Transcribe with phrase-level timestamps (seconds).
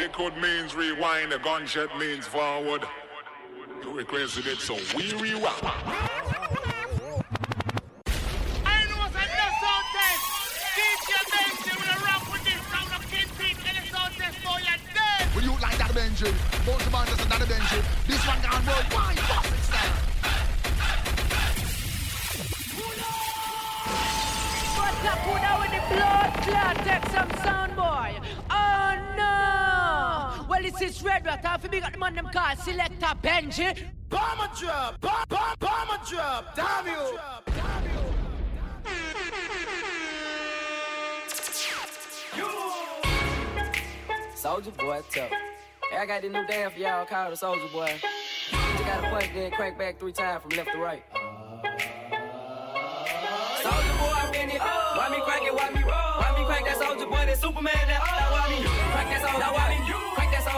[0.00, 2.82] Liquid means rewind, a gunshot means forward.
[3.82, 5.60] You requested it, so we rewind.
[5.62, 5.68] I
[8.88, 10.24] know what's on the sound test.
[10.74, 11.72] DJ Benji.
[11.76, 15.28] With a rock with this round of kidney and the sound test for your dead.
[15.36, 16.32] Will you like that Benji?
[16.64, 17.84] Both the bands another Benji.
[18.06, 19.18] This one gone worldwide.
[19.28, 20.00] Fuck style.
[24.80, 26.76] What's up, who now with the blood clot?
[26.86, 28.16] Take some sound, boy.
[30.70, 30.78] Oh no!
[30.78, 31.44] Well, this is Red Rat.
[31.44, 33.76] Half a big at the man them call Selector Benji.
[34.08, 36.54] Bomber drop, bomb, bomb, bomber drop.
[36.54, 37.18] Damn you.
[44.34, 45.30] Soldier boy, tough.
[45.90, 48.00] Hey, I got this new dance for y'all called the Soldier Boy.
[48.52, 51.02] You gotta punch, then crank back three times from left to right.
[53.62, 54.60] Soldier boy, I'm in it.
[54.60, 55.54] Why me crank it?
[55.54, 55.92] Why me roll?
[55.92, 57.26] Why me crank that soldier boy?
[57.26, 57.74] That Superman.
[57.86, 59.38] That now why me crank that soldier?
[59.40, 59.79] Now why me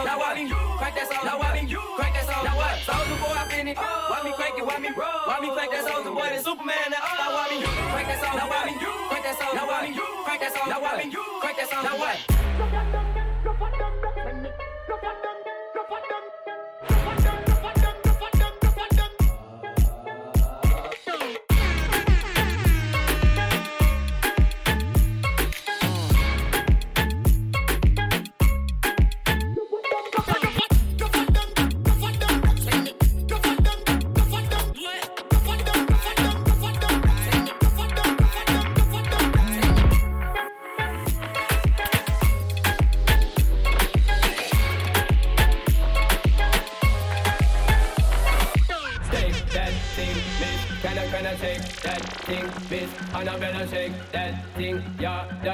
[0.03, 0.11] soldier?
[0.11, 1.25] Now why me crank that soldier?
[1.25, 2.43] Now why me crank that soldier?
[2.43, 2.79] Now what?
[2.83, 3.77] Soldier boy, I'm in it.
[3.77, 4.65] Why me crank it?
[4.65, 4.89] Why me?
[4.91, 6.27] Why me crank that soldier boy?
[6.27, 6.87] That Superman.
[6.91, 8.37] That now why me crank that soldier?
[8.37, 9.55] Now why me crank that soldier?
[9.55, 10.69] Now why me crank that soldier?
[10.69, 11.05] Now why me
[11.39, 11.87] crank that soldier?
[11.87, 13.02] Now what?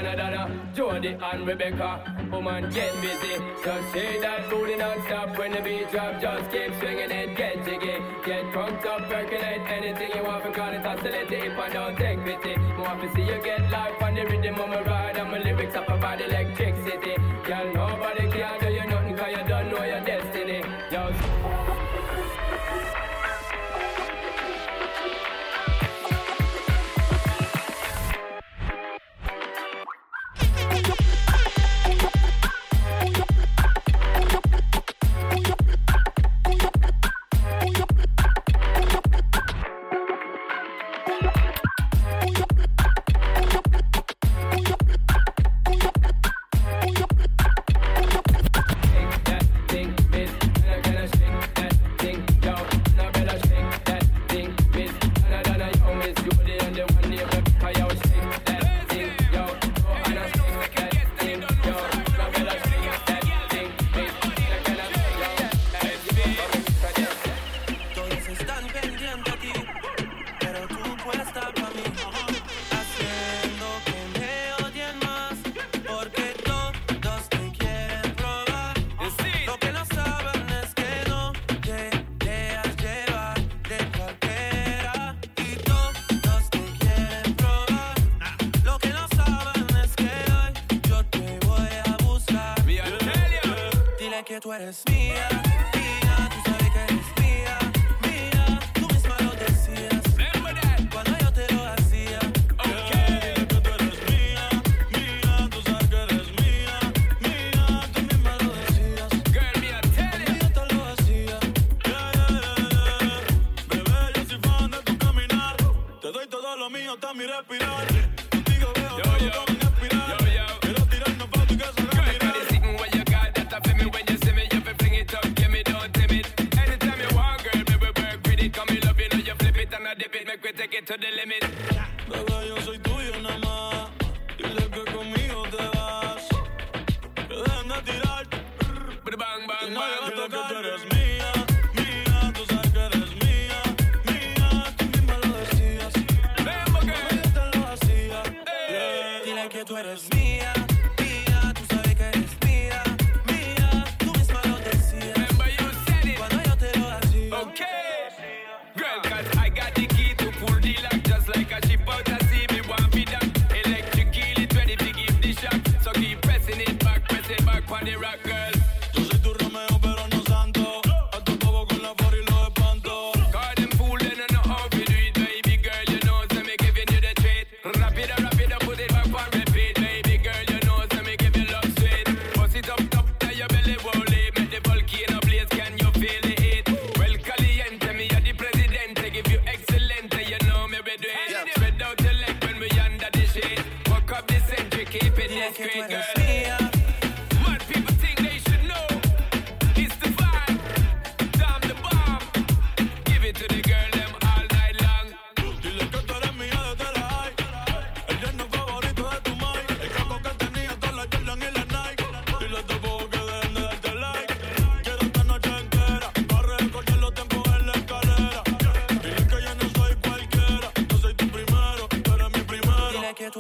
[0.10, 3.36] Yeah, Donna Donna, Jody and Rebecca, woman get busy.
[3.64, 6.22] Just shake that booty non-stop when the beat drop.
[6.22, 10.54] Just keep swinging it, get jiggy, get drunk up, percolate anything you want.
[10.54, 12.56] Call it oscillate if I don't take pity.
[12.78, 15.76] More to see you get life on the rhythm of my ride and my lyrics
[15.76, 17.16] up about electricity.
[17.46, 18.69] Girl, nobody can do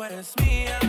[0.03, 0.88] eres mía.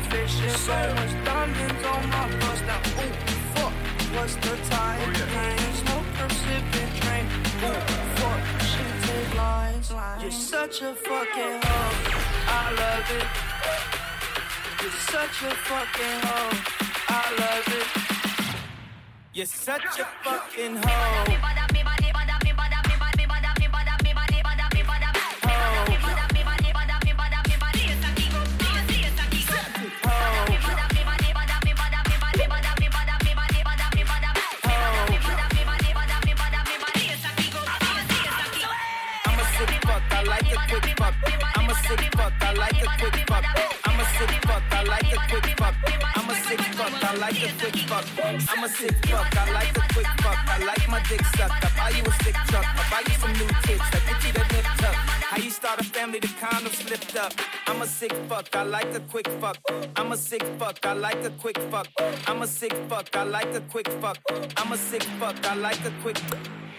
[0.00, 0.50] I went fishing.
[0.50, 2.80] So much diamonds on my bust now.
[3.02, 3.12] Ooh,
[3.54, 3.72] fuck,
[4.14, 5.00] what's the time?
[5.00, 7.26] Oh, Ain't smoke from sipping train.
[7.64, 7.80] Ooh,
[8.16, 9.92] fuck, shit take lines.
[10.22, 11.94] You're such a fucking hoe.
[12.48, 13.28] I love it.
[14.82, 16.58] You're such a fucking hoe.
[17.08, 17.86] I love it.
[19.32, 21.59] You're such a fucking hoe.
[42.84, 43.44] Like a quick fuck.
[43.84, 45.74] I'm a sick fuck, I like a quick fuck.
[46.16, 48.04] I'm a sick fuck, I like a quick fuck.
[48.24, 50.38] I'm a sick fuck, I like a quick fuck.
[50.48, 51.64] I like my dick sucked.
[51.64, 52.64] I buy you a stick truck.
[52.64, 53.80] I buy you some new tits.
[53.80, 54.94] I get you the nip tuck.
[55.30, 57.32] How you start a family, the condom slipped up.
[57.66, 59.58] I'm a sick fuck, I like a quick fuck.
[59.96, 61.86] I'm a sick fuck, I like a quick fuck.
[62.26, 64.18] I'm a sick fuck, I like a quick fuck.
[64.56, 66.18] I'm a sick fuck, I like a quick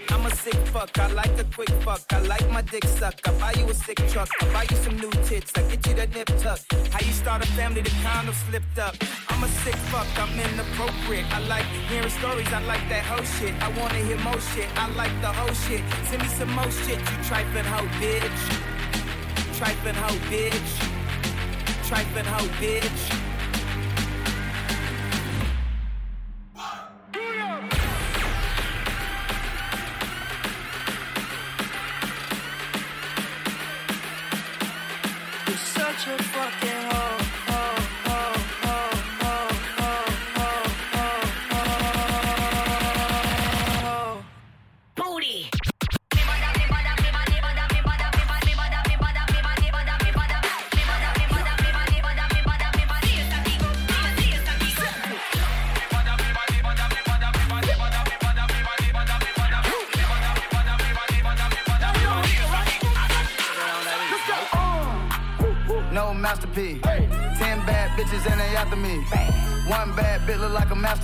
[0.09, 2.01] I'm a sick fuck, I like a quick fuck.
[2.11, 3.15] I like my dick suck.
[3.25, 4.29] I buy you a sick truck.
[4.41, 5.51] I buy you some new tits.
[5.55, 6.59] I get you the nip tuck.
[6.91, 8.95] How you start a family, the condom slipped up.
[9.29, 11.25] I'm a sick fuck, I'm inappropriate.
[11.33, 13.53] I like hearing stories, I like that whole shit.
[13.61, 15.81] I wanna hear more shit, I like the whole shit.
[16.09, 18.41] Send me some more shit, you trifling hoe bitch.
[19.57, 20.71] Trifling hoe bitch.
[21.87, 23.30] Trifling hoe bitch.
[36.07, 36.80] A fucking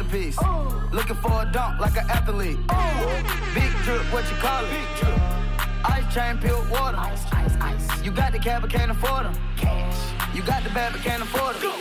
[0.08, 0.38] masterpiece.
[0.92, 2.58] Looking for a dunk like an athlete.
[3.54, 4.72] Big drip, what you call it?
[4.72, 5.20] Big drip.
[5.86, 6.98] Ice chain, peeled water.
[6.98, 8.04] Ice, ice, ice.
[8.04, 9.34] You got the cab, but can't afford them.
[9.56, 10.36] Cash.
[10.36, 11.72] You got the bag, but can't afford them.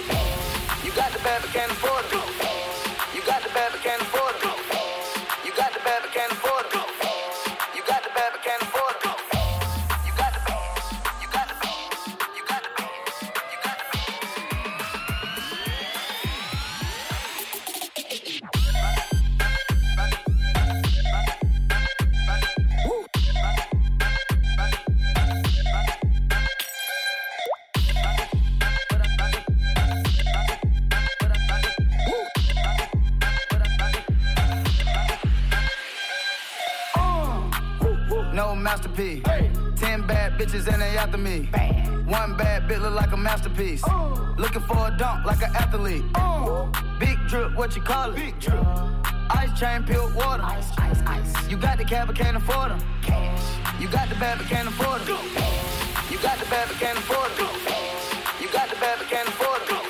[0.85, 2.46] You got the bag, but can't afford them.
[41.06, 41.49] after me.
[41.52, 42.06] Bam.
[42.06, 43.82] One bad bit look like a masterpiece.
[43.88, 44.34] Ooh.
[44.36, 46.04] Looking for a dunk like an athlete.
[46.19, 46.71] Ooh.
[46.99, 48.16] Big drip, what you call it?
[48.16, 48.66] Big drip.
[48.66, 48.90] Uh,
[49.30, 50.42] ice chain, peeled water.
[50.42, 51.50] Ice, ice, ice.
[51.50, 52.80] You got the cab, but can't afford them.
[53.02, 53.80] Cash.
[53.80, 55.19] You got the bag, but can't afford them.
[56.10, 57.54] You got the bag, but can't afford them.
[58.40, 59.85] You got the bag, but can't afford them.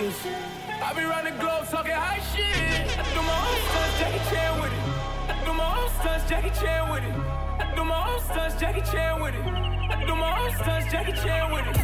[0.00, 0.26] this.
[0.82, 2.88] I be running the globe talking high shit.
[2.98, 4.84] I do my own stunts, Jackie Chan with it.
[5.28, 7.14] I do my own stunts, Jackie Chan with it.
[7.60, 9.44] I do my own stunts, Jackie Chan with it.
[9.44, 11.76] I do my own stunts, Jackie Chan with it.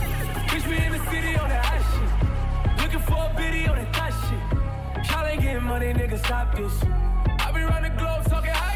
[0.49, 2.83] Bitch, we in the city on that high shit.
[2.83, 5.11] Looking for a biddy on that high shit.
[5.11, 6.73] Y'all ain't getting money, nigga, stop this.
[7.39, 8.76] I be running the globe talking high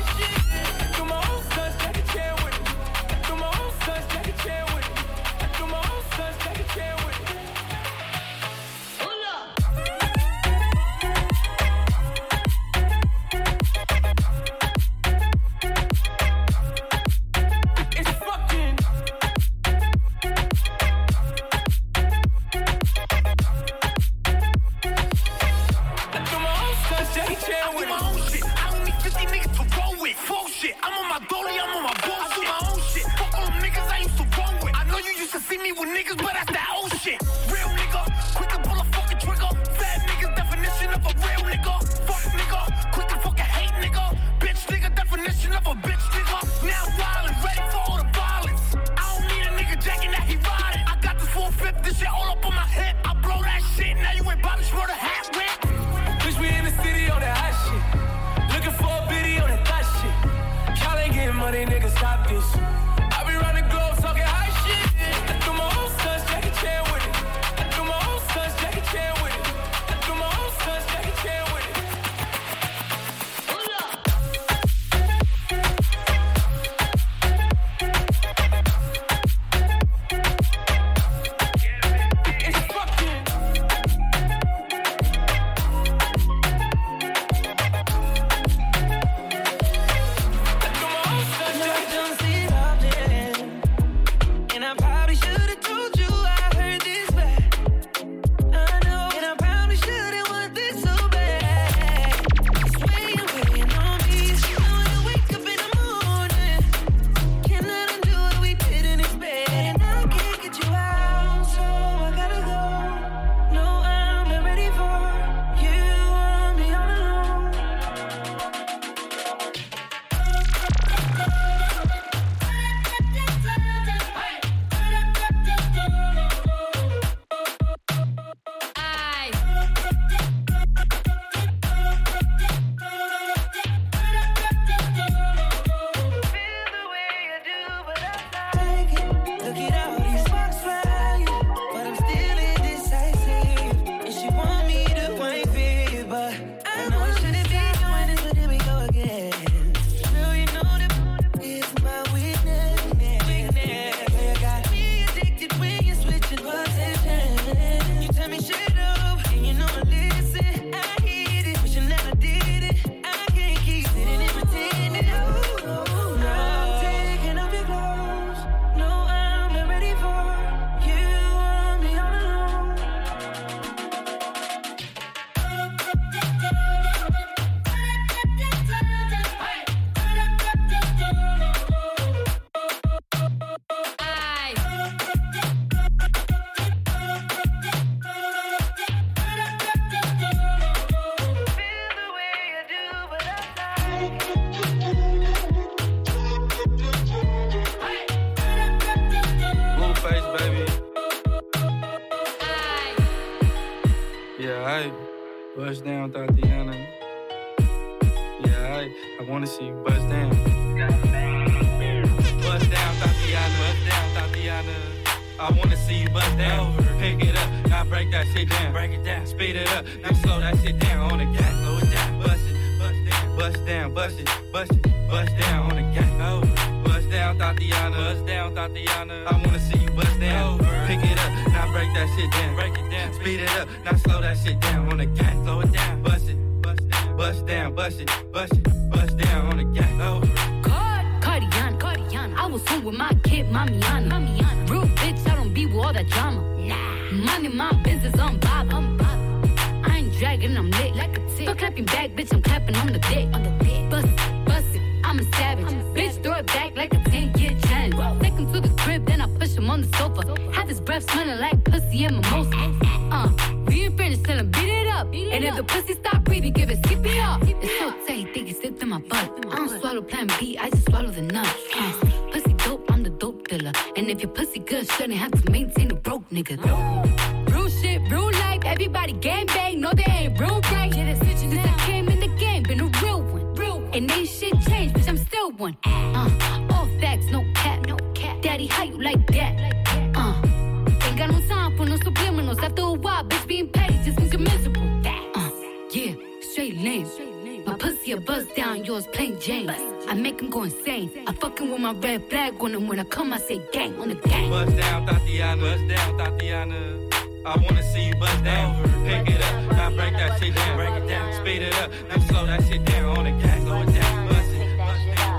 [301.20, 301.36] insane.
[301.36, 304.08] I fucking with my red flag on him when I come, I say gang on
[304.08, 304.50] the gang.
[304.50, 305.62] Bust down, Tatiana.
[305.62, 307.08] Bust down, Tatiana.
[307.46, 308.82] I wanna see you bust down.
[309.06, 310.76] Pick it up, now break that shit down.
[310.76, 313.62] Break it down, speed it up, now slow that shit down on the gas.
[313.62, 314.78] Slow it down, bust it,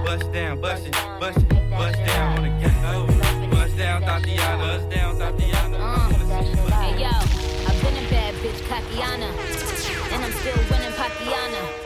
[0.06, 3.52] bust down, bust it, bust it, bust down on the gas.
[3.52, 4.58] Bust down, Tatiana.
[4.58, 5.78] Bust down, uh, Tatiana.
[5.78, 7.10] I wanna see you bust Hey yo,
[7.70, 9.30] I've been a bad bitch, Kakiana.
[10.12, 11.81] And I'm still winning Pakiana.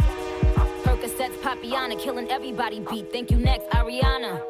[1.25, 3.11] Percocets, Papiana, killing everybody beat.
[3.11, 4.41] Thank you next, Ariana.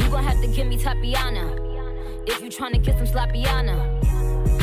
[0.00, 1.58] You gon' have to give me Tapiana.
[2.26, 4.04] If you tryna get some Slappiana.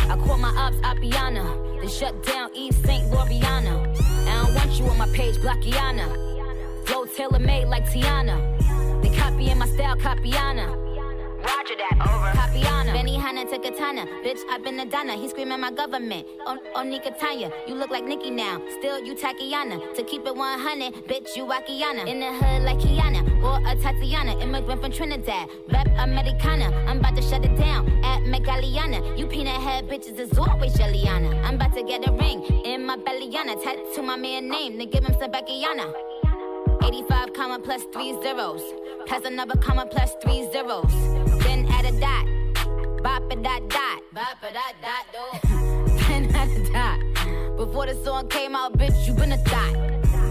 [0.10, 1.80] I call my ops Appiana.
[1.80, 3.12] Then shut down Eve St.
[3.12, 3.96] Loriana.
[4.28, 6.86] I don't want you on my page, Blackiana.
[6.86, 9.02] Flow tailor made like Tiana.
[9.02, 10.85] They copying my style, Capiana.
[11.46, 12.32] Roger that, over.
[12.34, 12.92] Capiana.
[12.92, 14.06] Benihana to Katana.
[14.24, 15.16] Bitch, I've been a Donna.
[15.16, 16.28] He screaming my government.
[16.48, 17.52] On, on Nikatanya.
[17.68, 18.62] You look like Nicki now.
[18.80, 19.94] Still, you Takiana.
[19.96, 22.08] To keep it 100, bitch, you Wakiana.
[22.08, 23.22] In the hood like Kiana.
[23.44, 24.40] Or a Tatiana.
[24.42, 25.50] Immigrant from Trinidad.
[25.72, 26.66] Rep Americana.
[26.88, 27.88] I'm about to shut it down.
[28.04, 29.18] At Megaliana.
[29.18, 31.44] You peanut head bitches is always Jelliana.
[31.46, 32.44] I'm about to get a ring.
[32.66, 33.62] In my bellyana.
[33.64, 34.78] Tattoo my man name.
[34.78, 35.94] Then give him some Beckyana.
[36.84, 38.62] 85 comma plus three zeros.
[39.08, 41.25] Plus another comma plus three zeros.
[41.96, 43.04] Then add a dot.
[43.04, 44.02] Bop a dot dot.
[44.14, 45.40] Bop a dot dot do.
[46.08, 47.58] then add a dot.
[47.58, 49.74] Before the song came out, bitch, you been a thought.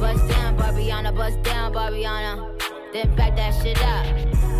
[0.00, 2.60] Bust down, Barbiana, bust down, Barbiana.
[2.92, 4.06] Then back that shit up.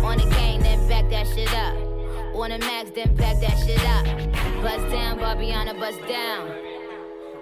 [0.03, 1.75] On the gang, then back that shit up.
[2.35, 4.05] On the max, then back that shit up.
[4.61, 6.51] Bust down, Barbiana, bust down.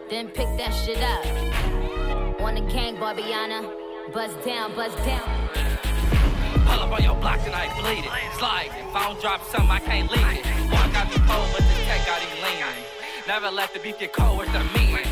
[0.09, 2.41] Then pick that shit up.
[2.41, 3.71] On the gang, Barbiana.
[4.13, 5.92] Bust down, bust down.
[6.73, 8.11] Pull up on your block and I bleed it.
[8.39, 8.71] Slide.
[8.79, 10.43] If I don't drop something, I can't leave it.
[10.71, 12.83] Walk out the cold, but the tech got him leaning.
[13.27, 15.05] Never let the beef get cold with the meeting.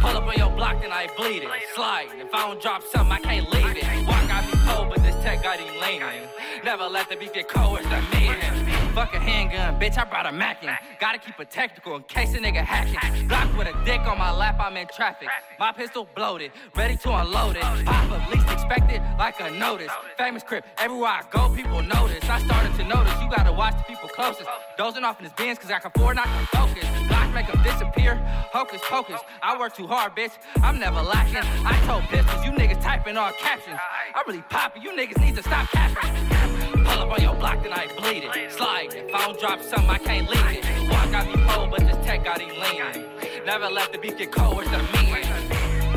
[0.00, 1.50] Pull up on your block and I bleed it.
[1.76, 2.08] Slide.
[2.18, 3.84] If I don't drop something, I can't leave it.
[4.04, 6.26] Walk out the cold, but this tech got him leaning.
[6.64, 8.59] Never let the beef get cold with the meeting.
[8.94, 10.70] Fuck a handgun, bitch, I brought a Mac in.
[10.98, 13.28] Gotta keep it technical in case a nigga hacking.
[13.28, 15.28] Block with a dick on my lap, I'm in traffic.
[15.60, 17.62] My pistol bloated, ready to unload it.
[17.62, 19.92] Pop up, least expected, like a notice.
[20.18, 22.28] Famous crip, everywhere I go, people notice.
[22.28, 24.50] I started to notice, you gotta watch the people closest.
[24.76, 26.84] Dozing off in his bins, cause I can afford not to focus.
[27.06, 28.16] Block make them disappear,
[28.52, 29.20] hocus pocus.
[29.40, 31.48] I work too hard, bitch, I'm never lacking.
[31.64, 33.78] I told pistols, you niggas typing all captions.
[33.78, 36.59] I really poppin', you niggas need to stop capping.
[37.00, 38.52] Pull up on your block, then I bleed it.
[38.52, 38.92] Slide.
[38.92, 40.90] If I don't drop something, I can't leave it.
[40.90, 43.08] Walk out me cold, but this tech got him leaning.
[43.46, 45.24] Never let the beef get cold with the meeting.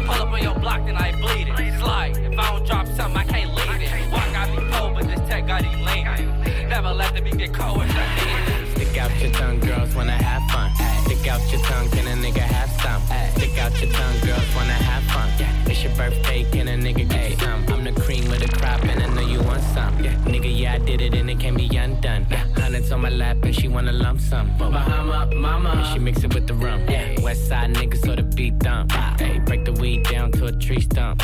[0.07, 1.77] Pull up on your block, then I bleed it.
[1.77, 2.15] Slide.
[2.15, 4.11] If I don't drop something, I can't leave it.
[4.13, 6.69] Walk out me cold, but this tech got him leaning.
[6.69, 8.75] Never let the beef get cold with the meeting.
[8.75, 10.71] Stick out your tongue, girls wanna have fun.
[11.03, 13.01] Stick out your tongue, can a nigga have some?
[13.35, 15.29] Stick out your tongue, girls wanna have fun.
[15.69, 17.65] It's your birthday, can a nigga get some?
[17.67, 19.32] I'm the cream of the crop, and I know you.
[20.43, 22.23] Nigga, yeah, I did it, and it can't be undone.
[22.23, 24.57] Uh, hundreds on my lap, and she wanna lump some.
[24.57, 26.81] Bahama, mama, and she mix it with the rum.
[26.89, 28.91] Yeah, West side niggas, so the beat dump.
[28.93, 29.15] Ah.
[29.17, 31.23] Hey, break the weed down to a tree stump.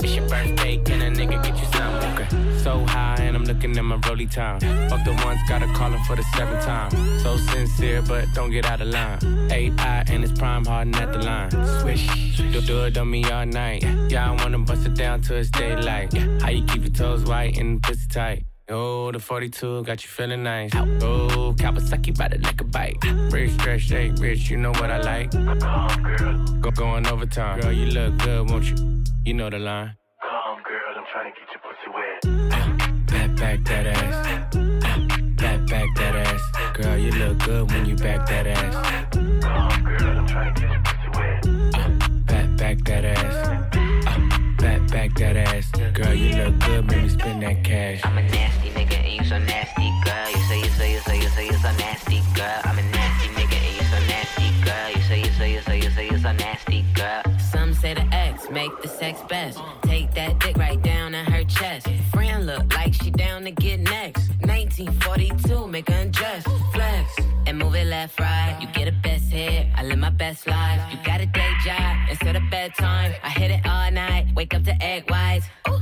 [0.00, 1.94] It's your birthday, can a nigga get you some?
[2.12, 2.58] Okay.
[2.58, 4.60] So high, and I'm looking at my rolly time.
[4.88, 6.90] Fuck the ones, gotta call him for the seventh time.
[7.20, 9.18] So sincere, but don't get out of line.
[9.50, 11.50] AI and it's prime harden at the line.
[11.80, 12.06] Swish,
[12.36, 13.82] do, do it on me all night.
[14.08, 16.12] Yeah, I wanna bust it down till it's daylight.
[16.40, 18.44] How you keep your toes white and pussy tight?
[18.70, 20.74] Oh, the 42 got you feeling nice.
[20.74, 22.96] Oh, Kawasaki ride it like a bike.
[23.30, 25.30] Rich, stretch, shake, rich, you know what I like.
[26.62, 27.60] Go going overtime.
[27.60, 29.04] Girl, you look good, won't you?
[29.26, 29.96] You know the line.
[30.20, 32.20] Come, girl, I'm trying to get your pussy wet.
[33.06, 34.54] Back, back that ass.
[35.36, 36.42] Back, back that ass.
[36.74, 38.74] Girl, you look good when you back that ass.
[39.14, 42.26] Come, girl, I'm trying to get your pussy wet.
[42.26, 43.48] Back, back that ass.
[43.48, 44.18] Uh,
[44.58, 45.70] back, back that ass.
[45.94, 48.00] Girl, you look good when you spend that cash.
[48.04, 49.90] I'm a nasty nigga and you so nasty,
[59.04, 59.58] sex best.
[59.82, 61.88] Take that dick right down in her chest.
[62.12, 64.30] Friend look like she down to get next.
[64.40, 66.44] 1942, make her undress.
[66.72, 67.06] Flex
[67.46, 68.56] and move it left, right.
[68.60, 69.66] You get a best hit.
[69.76, 70.80] I live my best life.
[70.90, 73.12] You got a day job instead of bedtime.
[73.22, 74.24] I hit it all night.
[74.34, 75.46] Wake up to egg whites.
[75.68, 75.80] Ooh,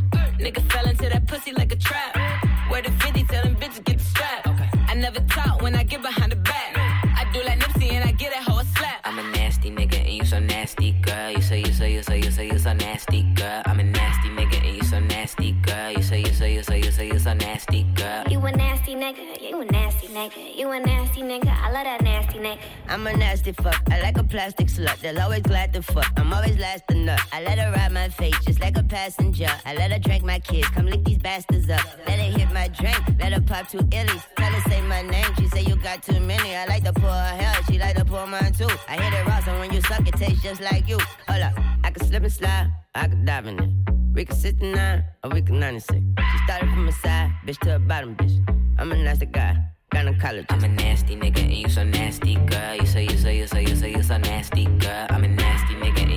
[20.13, 22.59] nigga, you a nasty nigga, I love that nasty nigga.
[22.89, 23.81] I'm a nasty fuck.
[23.91, 25.01] I like a plastic slut.
[25.01, 26.11] They'll always glad to fuck.
[26.17, 27.21] I'm always last nut.
[27.33, 29.51] I let her ride my face just like a passenger.
[29.65, 30.69] I let her drink my kids.
[30.69, 31.85] Come lick these bastards up.
[32.07, 33.01] Let her hit my drink.
[33.19, 34.23] Let her pop two illies.
[34.37, 35.31] Tell her say my name.
[35.39, 36.55] She say you got too many.
[36.55, 37.63] I like to pour her hell.
[37.69, 38.69] She like to pour mine too.
[38.89, 40.99] I hit it raw, so when you suck, it tastes just like you.
[41.29, 41.55] Hold up.
[41.85, 42.71] I can slip and slide.
[42.95, 43.71] I can dive in it.
[44.15, 45.99] We can 69 or we can 96.
[45.99, 48.45] She started from the side, bitch to the bottom, bitch.
[48.79, 49.57] I'm a nasty guy.
[49.95, 50.47] Gynecologist.
[50.51, 52.77] I'm a nasty nigga and you so nasty, girl.
[52.77, 55.07] You say you say you say you say you so nasty, girl.
[55.11, 56.12] I'm a nasty nigga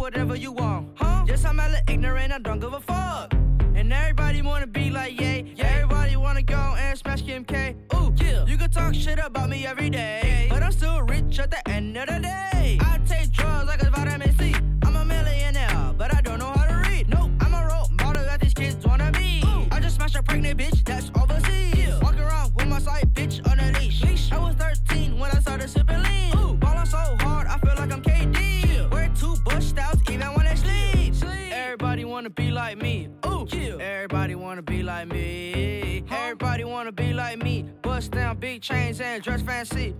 [0.00, 0.88] whatever you want.
[0.94, 1.24] Huh?
[1.28, 3.34] Yes, I'm hella ignorant, I don't give a fuck.
[3.74, 5.66] And everybody wanna be like yeah, yeah.
[5.66, 7.76] Everybody wanna go and smash Kim K.
[7.94, 8.12] Ooh,
[8.46, 10.19] you can talk shit about me every day.
[38.10, 39.94] Down big chains and dress fancy.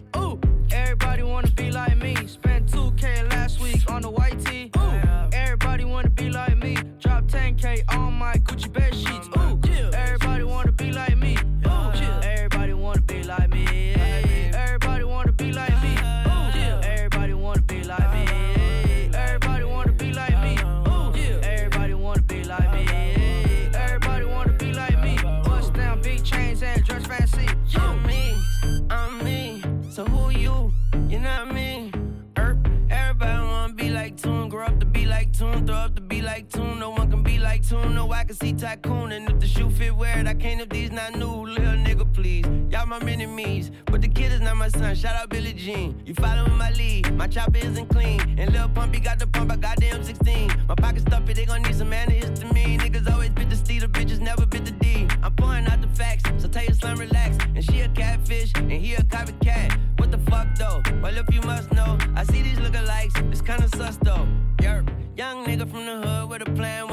[39.11, 40.27] Tycoon, and if the shoe fit, wear it.
[40.27, 41.46] I can't if these not new.
[41.46, 42.46] Little nigga, please.
[42.70, 43.70] Y'all my enemies.
[43.87, 44.94] But the kid is not my son.
[44.94, 46.01] Shout out Billie Jean.
[46.05, 47.14] You following my lead.
[47.14, 48.20] My chopper isn't clean.
[48.38, 49.53] And Lil Pumpy got the pump.
[49.53, 50.68] I got the M16.
[50.68, 51.33] My pockets stuffy.
[51.33, 52.81] They gon' need some antihistamine.
[52.81, 53.79] Niggas always bit the C.
[53.79, 55.09] The bitches never bit the D.
[55.23, 56.25] I'm pouring out the facts.
[56.38, 57.37] So tell your son relax.
[57.55, 58.53] And she a catfish.
[58.57, 59.79] And he a copycat.
[59.99, 60.83] What the fuck though?
[61.03, 63.16] Well, if you must know, I see these lookalikes.
[63.33, 64.27] It's kinda sus though.
[64.59, 64.88] Yerp.
[65.16, 66.89] Young nigga from the hood with a plan.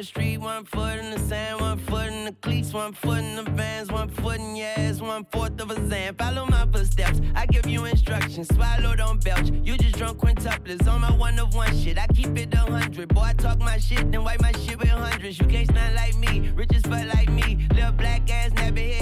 [0.00, 3.36] The street, one foot in the sand, one foot in the cleats, one foot in
[3.36, 6.14] the vans, one foot in your ass, one fourth of a zan.
[6.14, 7.20] Follow my footsteps.
[7.34, 8.48] I give you instructions.
[8.48, 9.50] Swallow, don't belch.
[9.62, 11.98] You just drunk quintuplets on my one of one shit.
[11.98, 13.08] I keep it a hundred.
[13.14, 15.38] Boy, I talk my shit, then wipe my shit with hundreds.
[15.38, 17.68] You can't stand like me, rich fuck like me.
[17.74, 18.99] Little black ass, nappy head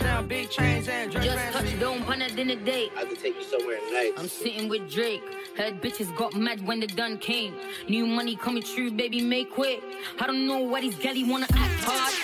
[0.00, 0.06] me.
[0.06, 1.70] Down big chains and dress Just fancy.
[1.78, 2.92] touched on on a dinner date.
[2.96, 4.12] I can take you somewhere nice.
[4.16, 5.22] I'm sitting with Drake.
[5.56, 7.54] Heard bitches got mad when the gun came.
[7.88, 9.82] New money coming true, baby, make quick.
[10.18, 12.14] I don't know why these galley wanna act hard.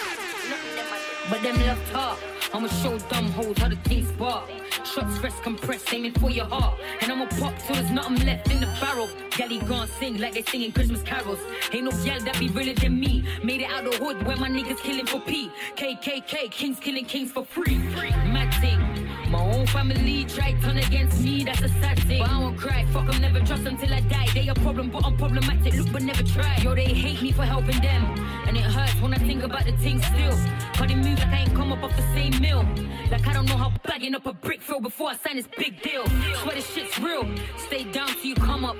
[1.30, 2.18] But them love talk.
[2.53, 4.49] I'ma show dumb hoes how the things spark.
[4.84, 6.74] Shots fresh compressed, aiming for your heart.
[7.01, 9.09] And I'ma pop till there's nothing left in the barrel.
[9.30, 11.38] Galley gon' sing like they singing Christmas carols.
[11.72, 13.24] Ain't no gal that be realer than me.
[13.42, 15.51] Made it out the hood where my niggas killing for P.
[15.76, 17.76] KKK, kings killing kings for free.
[17.76, 19.05] Mad thing.
[19.28, 22.20] My own family tried turn against me, that's a sad thing.
[22.20, 24.28] But I won't cry, fuck 'em, never trust them till I die.
[24.34, 26.56] They a problem, but I'm problematic, look but never try.
[26.62, 28.02] Yo, they hate me for helping them.
[28.46, 30.36] And it hurts when I think about the thing still.
[30.78, 32.64] But they move like I ain't come up off the same mill.
[33.10, 35.82] Like I don't know how bagging up a brick feel before I sign this big
[35.82, 36.04] deal.
[36.42, 37.24] Swear this shit's real.
[37.66, 38.76] Stay down till you come up.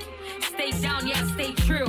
[0.55, 1.89] Stay down, yeah, stay true.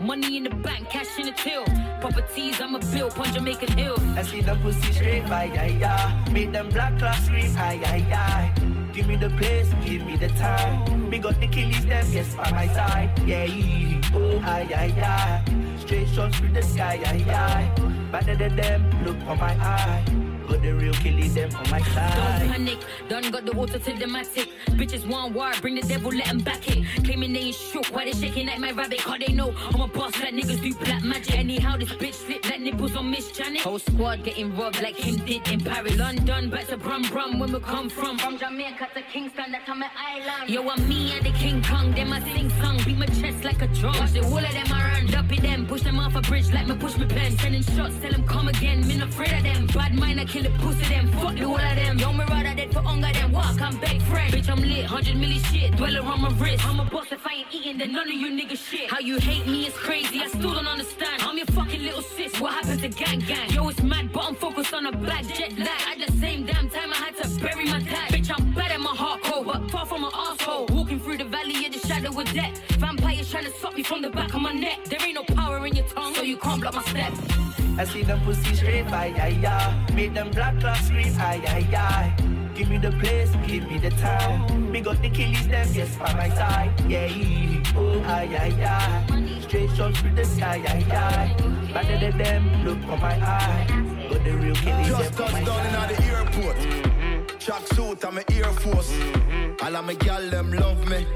[0.00, 1.64] Money in the bank, cash in the till.
[2.00, 3.96] Properties, I'm a bill, on Jamaican Hill.
[4.16, 6.30] I see the pussy straight, aye, aye, aye.
[6.32, 8.52] Make them black clocks scream, aye, aye, aye.
[8.92, 11.10] Give me the place, give me the time.
[11.10, 13.10] Me got the killies, them, yes, by my side.
[13.26, 15.78] Yeah, oh, yeah, oh, aye, aye, aye.
[15.80, 18.10] Straight shots through the sky, aye, aye.
[18.10, 20.35] Better than them, look on my eye.
[20.46, 22.38] Got the real killies, them on my side.
[22.38, 22.78] Don't panic,
[23.08, 24.48] done got the auto to the matic.
[24.78, 26.84] Bitches want war, bring the devil, let 'em back it.
[27.04, 28.98] Claiming they ain't shook, why they shaking like my rabbit?
[28.98, 31.38] Cause they know I'm a boss like niggas do black magic.
[31.38, 33.62] Anyhow, this bitch slip like nipples on Miss Janet.
[33.62, 35.96] Whole squad getting robbed like him did in Paris.
[35.96, 38.18] London, back to Brum Brum, when we come from.
[38.18, 40.50] From Jamaica to Kingston, that's on my island.
[40.50, 43.62] Yo, I'm me and the King Kong, them I sing song, beat my chest like
[43.62, 43.96] a drum.
[43.98, 46.76] Watch the whole of them around, dumpy them, push them off a bridge like me
[46.76, 47.36] push me pen.
[47.38, 49.66] Sending shots, tell them come again, me not afraid of them.
[49.66, 51.98] Bad mind, I kill the pussy them, fuck the whole of them.
[51.98, 54.32] Yo, me rather dead for hunger than walk, I'm big friend.
[54.32, 56.66] Bitch, I'm lit, 100 milli shit, dweller on my wrist.
[56.66, 58.90] I'm a boss if I ain't eating, then none of you niggas shit.
[58.90, 61.22] How you hate me is crazy, I still don't understand.
[61.22, 63.50] I'm your fucking little sis, what happened to gang gang?
[63.50, 66.00] Yo, it's mad, but I'm focused on a bad jet lag.
[66.00, 68.10] At the same damn time, I had to bury my dad.
[68.10, 70.66] Bitch, I'm bad at my heart cold, but far from an asshole.
[70.66, 72.60] Walking through the valley of the shadow of death.
[72.78, 74.84] Vampires trying to stop me from the back of my neck.
[74.84, 77.45] There ain't no power in your tongue, so you can't block my steps.
[77.78, 79.94] I see them pussy straight, aye, aye, aye.
[79.94, 82.16] Make them black clocks scream, aye, aye, aye.
[82.54, 84.72] Give me the place, give me the time.
[84.72, 86.72] Me got the killies, them, yes, by my side.
[86.88, 89.40] Yeah, yeah, oh, aye, aye, aye.
[89.42, 91.72] Straight shots through the sky, aye, aye.
[91.74, 93.66] Better than them, look on my eye.
[94.10, 96.56] Got the real killies, Just by touched down in the airport.
[96.56, 97.38] Mm-hmm.
[97.38, 98.90] Track suit, I'm an Air Force.
[98.92, 99.66] Mm-hmm.
[99.66, 101.06] All of my gal them love me.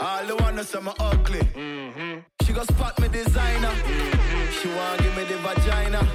[0.00, 1.40] All the wanna say me ugly.
[1.40, 2.20] Mm-hmm.
[2.44, 3.72] She go spot me designer.
[4.60, 6.06] She want give me the vagina.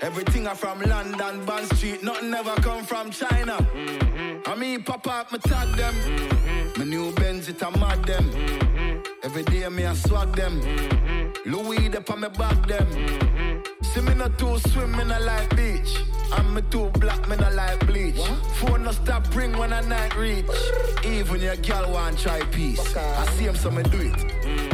[0.00, 3.56] Everything I from London, Bond Street, nothing ever come from China.
[4.46, 5.94] I mean, pop up, me tag them.
[6.76, 9.04] My new Benz, it a mad them.
[9.22, 10.60] Every day me I swag them.
[11.44, 13.62] Louis, they on me back them.
[13.82, 15.98] See me not too swim, me not like beach.
[16.32, 18.20] I'm me too black, me not like bleach.
[18.58, 20.46] Phone no stop ring when I night reach.
[21.04, 22.96] Even your girl want try peace.
[22.96, 24.71] I see him, so me do it.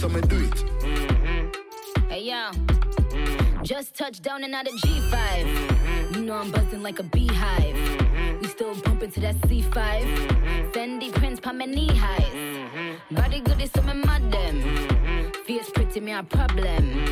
[0.00, 0.50] So me do it.
[0.80, 2.08] Mm-hmm.
[2.08, 3.62] Hey yo, mm-hmm.
[3.62, 5.10] just touched down and out of G5.
[5.10, 6.14] Mm-hmm.
[6.14, 7.76] You know I'm buzzing like a beehive.
[8.40, 10.72] We still bumping to that C5.
[10.72, 12.96] Fendi prints pa my knee highs.
[13.10, 15.32] Body good is some mad them.
[15.44, 17.04] Fierce pretty me a problem.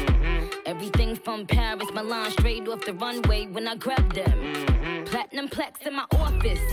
[0.65, 5.05] Everything from Paris, Milan, straight off the runway when I grab them.
[5.05, 6.65] Platinum plaques in my office.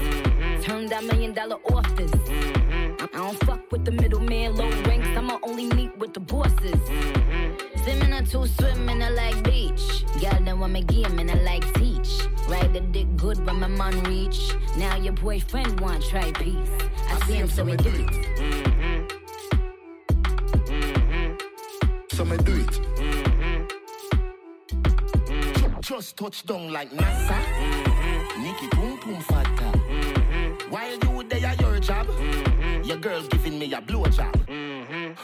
[0.63, 2.54] Turn that million dollar office.
[2.99, 5.07] I don't fuck with the middleman, low ranks.
[5.17, 6.79] I'ma only meet with the bosses.
[7.83, 10.05] Swimming or two, swimming I like beach.
[10.19, 12.27] Gal don't want me game and I like teach.
[12.47, 14.53] Ride the dick good, when my man reach.
[14.77, 16.69] Now your boyfriend want try peace.
[17.09, 18.07] I, I see him, so we do it.
[18.07, 19.07] Mm-hmm.
[20.71, 20.95] Mm-hmm.
[20.95, 22.15] Mm-hmm.
[22.15, 22.79] So me do it.
[25.81, 27.39] Just touch down like NASA.
[27.39, 28.43] Mm-hmm.
[28.43, 29.71] Nicky boom boom fatta.
[29.77, 30.71] Mm-hmm.
[30.71, 31.04] Wild
[32.95, 34.31] the girls giving me a blowjob.
[34.47, 35.15] Mm-hmm.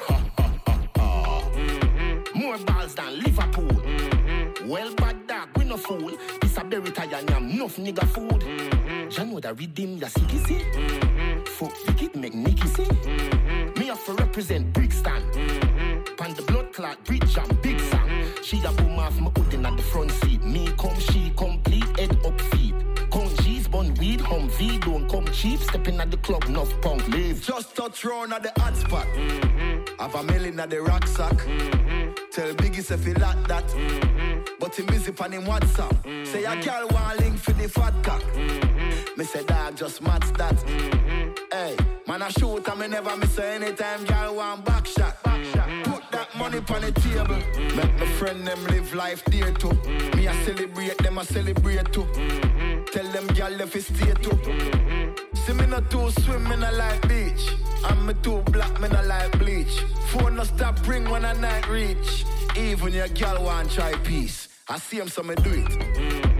[2.40, 3.68] More balls than Liverpool.
[3.68, 4.68] Mm-hmm.
[4.68, 6.12] Well, bad dog, we no fool.
[6.42, 8.42] This a berry tie and I'm enough nigga food.
[8.42, 9.10] Mm-hmm.
[9.12, 10.56] You know the redeem ya see, see.
[10.56, 11.44] Mm-hmm.
[11.46, 12.84] Fuck the make Nicky see.
[12.84, 13.80] Mm-hmm.
[13.80, 15.22] Me have to represent Brixton.
[15.32, 16.16] Mm-hmm.
[16.16, 18.10] Pan the blood clot, bridge and big song.
[18.10, 18.44] Mm-hmm.
[18.44, 20.44] She a boom off my pudding at the front seat.
[20.44, 22.76] Me come, she complete, head up feet.
[23.12, 27.08] Congees, bun weed, Humvee, don't cheap, stepping at the club, no punk.
[27.10, 27.42] Leave.
[27.42, 29.08] Just touch round at the hot spot.
[29.08, 30.00] Mm-hmm.
[30.00, 31.34] Have a million at the rucksack.
[31.34, 32.12] Mm-hmm.
[32.32, 33.68] Tell Biggie say feel like that.
[33.68, 34.42] Mm-hmm.
[34.60, 36.04] But he busy on him WhatsApp.
[36.04, 36.26] Mm-hmm.
[36.26, 38.22] Say a girl want link for the fat cock.
[38.22, 39.20] Mm-hmm.
[39.20, 40.56] Me say dog just match that.
[40.56, 41.34] Mm-hmm.
[41.52, 41.78] Hey,
[42.08, 45.22] man I shoot and me never miss anytime girl want back shot.
[45.24, 45.68] Back shot.
[45.68, 45.92] Mm-hmm.
[45.92, 47.36] Put that money on the table.
[47.36, 47.76] Mm-hmm.
[47.78, 49.70] Make my friend them live life dear too.
[49.70, 50.18] Mm-hmm.
[50.18, 52.04] Me I celebrate them I celebrate too.
[52.04, 52.84] Mm-hmm.
[52.86, 54.30] Tell them girl if it stay too.
[54.30, 55.21] Mm-hmm.
[55.46, 57.56] See me not do swim, in I like beach.
[57.84, 59.80] I'm a do black, man, I like bleach.
[60.10, 62.26] Phone no stop ring when I night reach.
[62.56, 64.50] Even your girl want try peace.
[64.70, 65.66] I see him, so me do it.
[65.66, 66.31] Mm.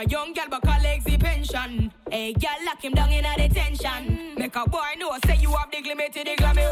[0.00, 1.92] A young girl, but colleagues the pension.
[2.10, 4.34] Hey, girl, lock him down in a detention.
[4.36, 6.69] Make a boy know, say you have the glimmer to the glammy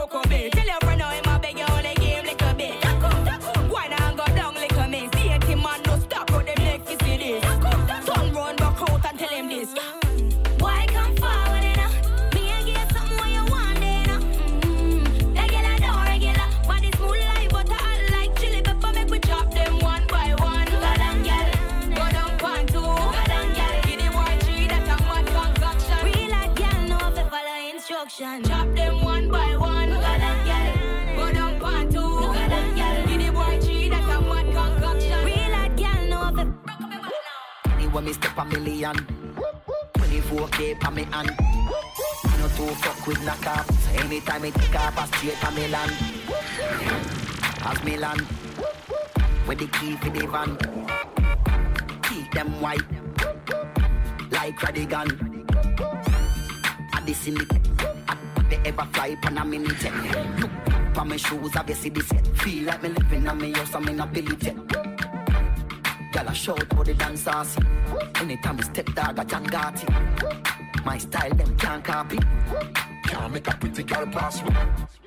[38.38, 38.94] A million.
[39.94, 41.28] 24k pa me hand.
[41.28, 43.66] Me no too fuck with knockoff.
[43.82, 45.92] So anytime me take off, I straight pa me land.
[47.66, 48.24] As me land,
[49.48, 50.56] with the key for the van.
[52.02, 52.86] Keep them white,
[54.30, 55.08] like Radigan.
[56.94, 57.48] At the cynic,
[58.48, 59.82] they ever fly pan a minute.
[60.38, 60.50] Look,
[60.94, 62.24] pa me shoes, I see the set.
[62.38, 64.87] Feel like me living on me house, I'm in a village.
[66.12, 67.26] Girl, I shout for the dance.
[68.20, 70.84] Anytime I step dog, I John Gotti.
[70.84, 72.18] My style, them can't copy.
[73.04, 74.54] Can't make a pretty girl pass me.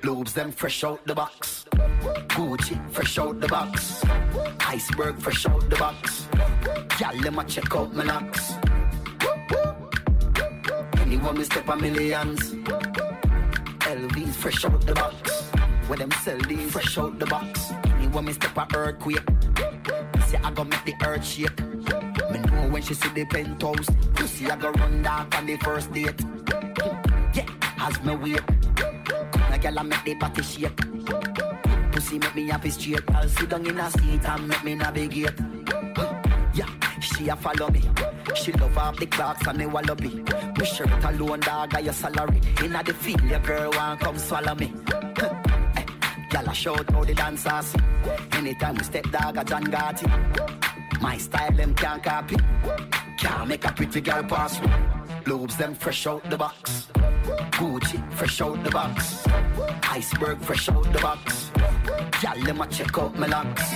[0.04, 1.66] Lobes, them fresh out the box.
[2.28, 4.04] Gucci, fresh out the box.
[4.60, 6.28] Iceberg, fresh out the box.
[6.98, 8.54] Girl, let me check out my locks.
[11.00, 12.54] Anyone me step a millions.
[13.80, 15.48] LVs, fresh out the box.
[15.88, 17.72] Where them sell these, fresh out the box.
[17.98, 19.41] Anyone me step a earthquake.
[20.32, 21.60] Say I go make the earth shake.
[21.60, 23.86] Me know when she see the penthouse.
[24.14, 26.18] Pussy I go run down on the first date.
[27.34, 27.44] Yeah,
[27.78, 28.40] as me wait.
[29.52, 30.80] A girl I make the body shake.
[31.92, 33.02] Pussy make me happy straight.
[33.10, 35.38] I'll sit down in a seat and make me navigate.
[36.54, 36.70] Yeah,
[37.00, 37.82] she a follow me.
[38.34, 40.24] She love up the clocks and the wallaby.
[40.58, 42.40] Me shirt alone, dog, got your salary.
[42.64, 44.72] Inna the field, your girl want come swallow me.
[46.32, 47.74] Girl, I shout how the dancers.
[48.32, 50.08] Anytime we step dog, a John Gotti.
[51.02, 52.36] My style, them can't copy.
[53.18, 54.68] Can't make a pretty girl pass me.
[55.26, 56.88] Lobes, them fresh out the box.
[57.58, 59.26] Gucci, fresh out the box.
[59.90, 61.50] Iceberg, fresh out the box.
[62.22, 63.74] Girl, let me check out my locks.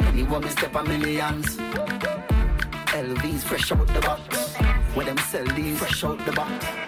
[0.00, 1.58] Anyone me step a millions.
[2.88, 4.54] LVs, fresh out the box.
[4.94, 6.85] Where them sell these, fresh out the box.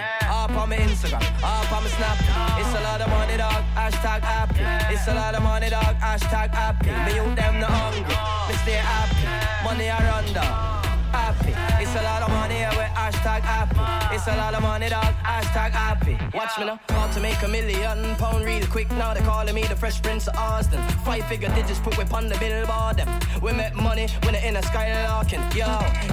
[0.00, 2.16] Up on my Instagram, up on my Snap.
[2.58, 3.62] It's a lot of money, dog.
[3.76, 4.94] Hashtag happy.
[4.94, 5.96] It's a lot of money, dog.
[5.96, 6.88] Hashtag happy.
[7.04, 8.16] Me you them the hungry.
[8.48, 9.28] Me stay happy.
[9.64, 10.82] Money I run down.
[11.12, 11.52] happy.
[11.82, 14.14] It's a lot of money, yeah, hashtag happy.
[14.14, 16.16] It's a lot of money, dog, hashtag happy.
[16.34, 18.90] Watch me now, how to make a million pound real quick.
[18.92, 20.80] Now they're calling me the Fresh Prince of Austin.
[21.04, 22.98] Five figure digits put whip on the billboard.
[22.98, 23.08] Them.
[23.42, 25.42] We make money when they're in the sky larking.
[25.56, 25.66] Yo,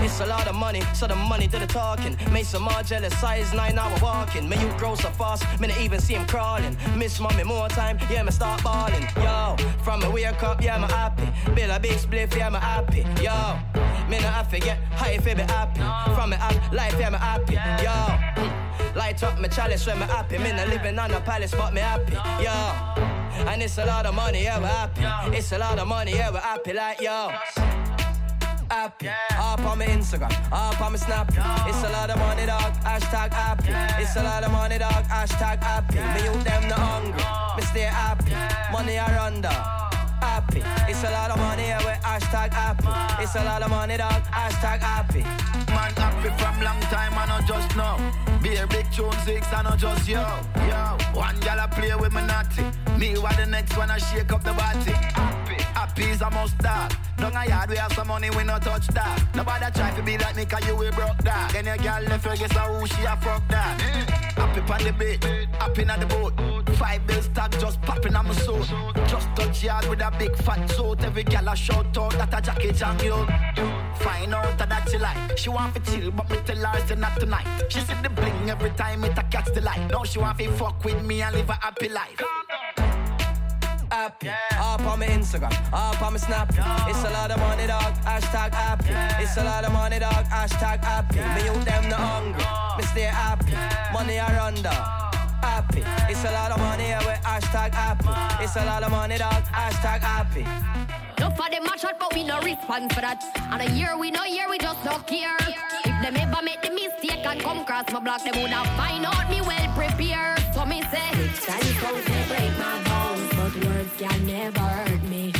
[0.03, 2.17] it's a lot of money, so the money do the talking.
[2.31, 4.49] Make some more jealous, size nine hour walking.
[4.49, 6.75] Me you grow so fast, me not even see him crawling.
[6.97, 9.05] Miss mommy more time, yeah, me start balling.
[9.17, 11.27] Yo, from a wake up, yeah, me happy.
[11.53, 13.01] Bill a big spliff, yeah, me happy.
[13.21, 13.37] Yo,
[14.09, 15.81] me not have to get high if it be happy.
[16.15, 17.55] From me up, life, yeah, me happy.
[17.86, 17.97] Yo,
[18.95, 20.38] light up my chalice when me happy.
[20.38, 22.13] Me not living on a palace, but me happy.
[22.45, 22.55] Yo,
[23.49, 25.38] and it's a lot of money, yeah, we happy.
[25.38, 26.73] It's a lot of money, yeah, we happy.
[26.73, 27.32] Like yo.
[28.69, 31.27] Happy, up on my Instagram, up on my Snap.
[31.69, 32.73] It's a lot of money, dog.
[32.88, 33.73] Hashtag happy.
[34.01, 35.03] It's a lot of money, dog.
[35.05, 35.97] Hashtag happy.
[36.13, 37.23] Me you them the hungry.
[37.57, 38.34] Me stay happy.
[38.71, 39.88] Money I run dog
[40.22, 40.63] happy.
[40.89, 43.24] It's a lot of money, yeah, we hashtag happy.
[43.24, 45.24] It's a lot of money, dog, hashtag happy.
[45.72, 47.97] Man happy from long time, I not just now.
[48.41, 50.26] Be a big tune six, I not just yo.
[50.67, 52.63] Yo, one gal I play with me naughty.
[52.97, 55.38] Me while the next one I shake up the body.
[55.74, 56.93] Happy, happy is a must dog.
[57.17, 59.36] Down a yard we have some money, we no touch that.
[59.36, 61.51] Nobody try to be like me, cause you we broke that.
[61.51, 63.82] Then your gal left her, guess who she a fuck that.
[64.36, 65.24] Happy on the beat,
[65.55, 66.34] happy on the boat.
[66.78, 68.63] Five bills tag just popping on my soul.
[69.07, 71.03] Just touch yard with a big fat suit.
[71.03, 73.28] Every girl a shout out that a jacket and you.
[73.95, 75.38] Find out that she like.
[75.38, 77.47] She want to chill, but me tell her say not tonight.
[77.70, 79.89] She see the bling every time it a catch the light.
[79.91, 82.22] Now she want to fuck with me and live a happy life.
[83.91, 86.49] Happy, up on my Instagram, up on my Snap.
[86.87, 87.95] It's a lot of money, dog.
[88.05, 89.23] Hashtag happy.
[89.23, 90.25] It's a lot of money, dog.
[90.25, 91.17] Hashtag happy.
[91.17, 92.45] Me you them the hungry.
[92.77, 93.53] Me stay happy.
[93.91, 94.73] Money I run dog.
[95.41, 95.83] Happy.
[96.07, 98.43] It's a lot of money, yeah, we hashtag happy.
[98.43, 99.43] It's a lot of money, dog.
[99.45, 100.45] Hashtag happy.
[101.19, 103.23] No for them match out, but we no respond for that.
[103.51, 105.35] And a year we no year, we just don't care.
[105.39, 109.05] If them ever make the mistake and come cross my block, they would have find
[109.05, 110.39] out me well prepared.
[110.53, 112.88] So me say, it's Time comes to break my bones, but
[113.66, 115.34] words can never hurt me.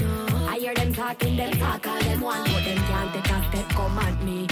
[0.00, 3.38] No, I hear them talking, them talk all them want, but them can't take a
[3.48, 4.46] step come at me.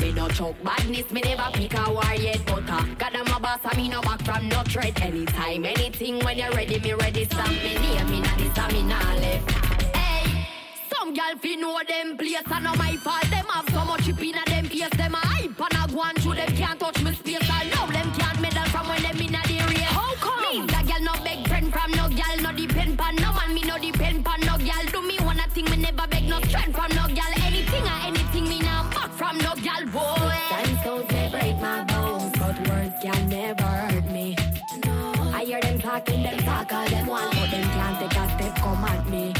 [0.00, 2.40] me no choke badness, me never pick a war yet.
[2.46, 5.00] But uh, God I'm a boss, and me no back from no threat.
[5.02, 7.24] Anytime, anything, when you're ready, me ready.
[7.24, 9.50] Stamp me name, me not this, me not left.
[9.96, 10.46] Hey,
[10.90, 13.30] some gal fi know them place, and no my fault.
[13.30, 14.96] Them have so much chip in a them face.
[14.96, 17.49] Them a hype and a go on through them can't touch me space.
[36.64, 39.32] Talking, them talk all them want, but them can't take a step come at me.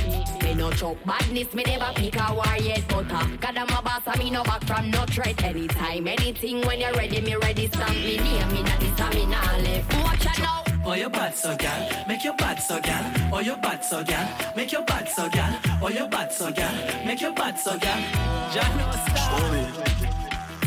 [0.42, 2.84] Me no choke badness, me never pick a war yet.
[2.88, 5.42] But uh, God I'm a boss, and me no back from no threat.
[5.42, 7.66] Anytime, anything, when you're ready, me ready.
[7.68, 9.94] Stamp me name, me not this, and me not left.
[10.02, 10.64] Watch out now.
[10.82, 13.04] Oh, your bad so gal, make your bad so gal.
[13.32, 15.60] Oh, your bad so gal, make your bad so gal.
[15.82, 18.00] Oh, your bad so gal, make your bad so gal.
[18.52, 19.90] Jack no star.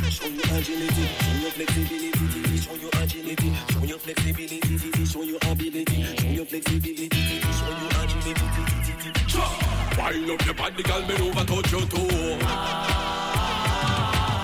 [0.09, 5.92] Show your agility, show your flexibility, show your agility, show your flexibility, show your ability,
[6.45, 8.53] flexibility, show your agility.
[9.97, 12.39] Wind up your body, girl, bend over, touch your toe.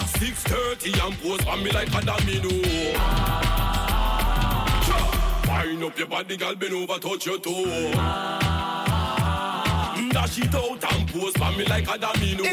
[0.05, 2.49] 630 and pose for me like a domino.
[5.47, 7.91] Wind up your body, girl, bend over, touch your toe.
[10.11, 12.43] Dash it out and pose for me like a domino.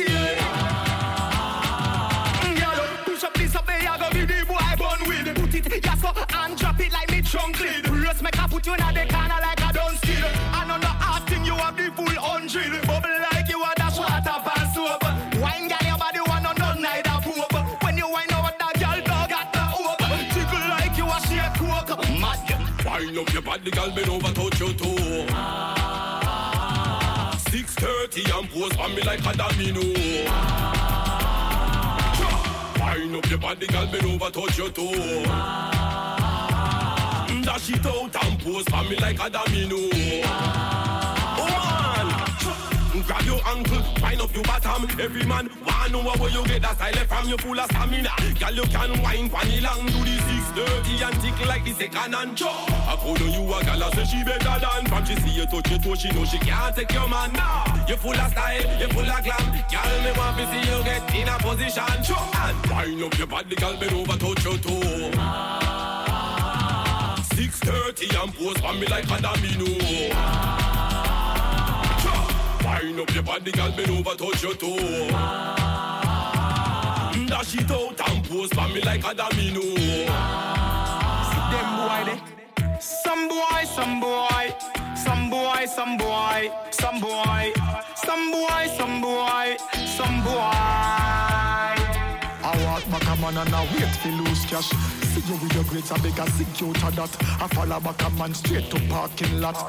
[2.59, 5.85] Girl, push up this up there, I go be the boy born with Put it,
[5.85, 7.87] yes, and drop it like me trunk lid
[8.23, 10.27] make I put you in the corner like a done still
[10.57, 12.73] And on the hard thing, you have the full hundred.
[12.87, 15.05] Bubble like you are dash water pass soap.
[15.43, 17.53] Wine, girl, your body one on none neither poop.
[17.85, 20.05] When you wine out, that girl dog got the hope.
[20.33, 21.93] Tickle like you a shake coke.
[22.17, 22.41] Mad,
[22.87, 25.27] Wind up your body, girl, bend over, touch your toe.
[27.53, 29.85] 630 and pose for me like a domino.
[32.81, 36.36] Wind up your body, girl, bend over, touch your toe.
[37.47, 39.77] Dash it out and pose for me like a domino.
[41.39, 41.47] Oh,
[42.91, 44.91] Woman, grab your ankle, wind up your bottom.
[44.99, 47.29] Every man wanna know where you get that style from.
[47.29, 48.53] You full of stamina, girl.
[48.53, 52.37] You can wine funny long do the six thirty and tick like the second and
[52.37, 52.67] jaw.
[52.91, 55.71] I put on you a gal say she better than from she see you touch
[55.71, 57.33] your toe, she know she can't take your man.
[57.33, 59.47] Nah, you full of style, you full of glam.
[59.71, 62.03] Girl, me want to see you get in a position.
[62.03, 62.19] Sure.
[62.43, 65.96] And wind up your body, girl, bend over, touch your toe.
[67.63, 69.65] 630 and pose for me like a domino.
[72.65, 74.77] Wind up your body, girl, bend over, touch your toe.
[77.31, 79.63] Lash it out and post for me like a domino.
[79.63, 82.21] See Them boy they.
[82.81, 84.55] Some boy, some boy,
[84.95, 87.53] some boy, some boy, some boy,
[88.05, 89.57] some boy, some boy,
[89.97, 90.37] some boy.
[90.39, 91.46] I
[92.77, 94.69] walk back a man and I wait for lose cash.
[94.69, 97.17] See you with your grades, a secure to that.
[97.41, 99.69] I follow back a man straight to parking lot.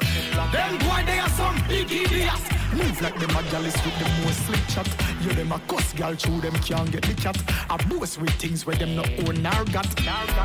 [0.52, 2.57] Them boy, they are some big idiots.
[2.74, 4.88] Move like them a gallus with the most slick chat.
[5.22, 7.36] You them a cuss gal through them can't get the cat.
[7.70, 9.88] I boast with things where them no own nor got.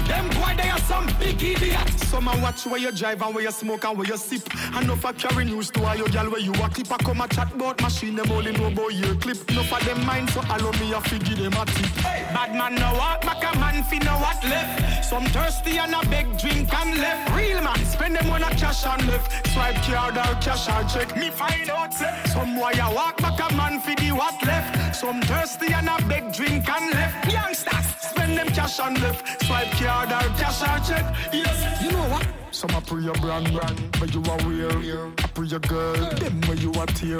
[0.08, 2.08] Them boy, they are some big idiots.
[2.08, 4.48] Some a watch where you drive and where you smoke and where you sip.
[4.74, 6.92] And no for carry news to all your gal where you a clip.
[6.92, 9.38] I come a chat about machine, them only know about your clip.
[9.52, 12.04] No for them mind, so allow me a figure them a tip.
[12.34, 15.06] Bad man no walk back a man fi no what left.
[15.06, 17.36] Some thirsty and a big drink and left.
[17.36, 19.48] Real man spend them on a cash and left.
[19.54, 21.16] Swipe card or cash or check.
[21.18, 24.96] Me find out say some boy a walk back a man fi the what left.
[24.96, 27.32] Some thirsty and a big drink and left.
[27.32, 29.44] Youngsters spend them cash and left.
[29.46, 31.06] Swipe card or cash or check.
[31.32, 32.28] Yes, you know what?
[32.52, 35.12] Some a pre your brand, brand, but you are real.
[35.18, 37.20] I pre your girl, them where you are tear.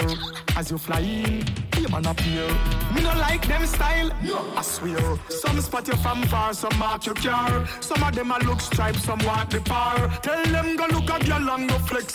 [0.56, 1.44] As you fly in,
[1.84, 2.48] you man appear.
[2.94, 4.10] Me no like them style,
[4.56, 5.18] I swear.
[5.28, 7.66] Some spot you from far, some mark your car.
[7.80, 9.96] Some of them a look stripe, some want the par.
[10.22, 12.12] Tell them go look at your long go flex.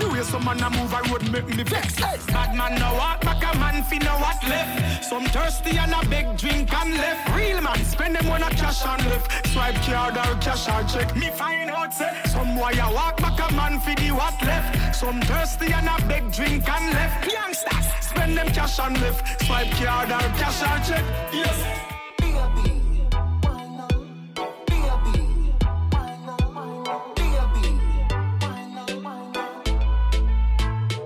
[0.00, 1.96] You hear some man a move, I would make me vex.
[2.26, 5.04] Bad man no walk back a man fi no what left.
[5.04, 7.36] Some thirsty and a big drink and left.
[7.36, 9.46] Real man spend them on a cash and left.
[9.48, 11.16] Swipe card or cash or check.
[11.16, 14.94] Me find out say some boy a walk back a man fi the what left.
[14.94, 17.32] Some thirsty and a big drink and left.
[17.32, 19.07] Youngsters spend them cash and left.
[19.44, 21.04] Swipe card or cash or check.
[21.32, 21.58] Yes.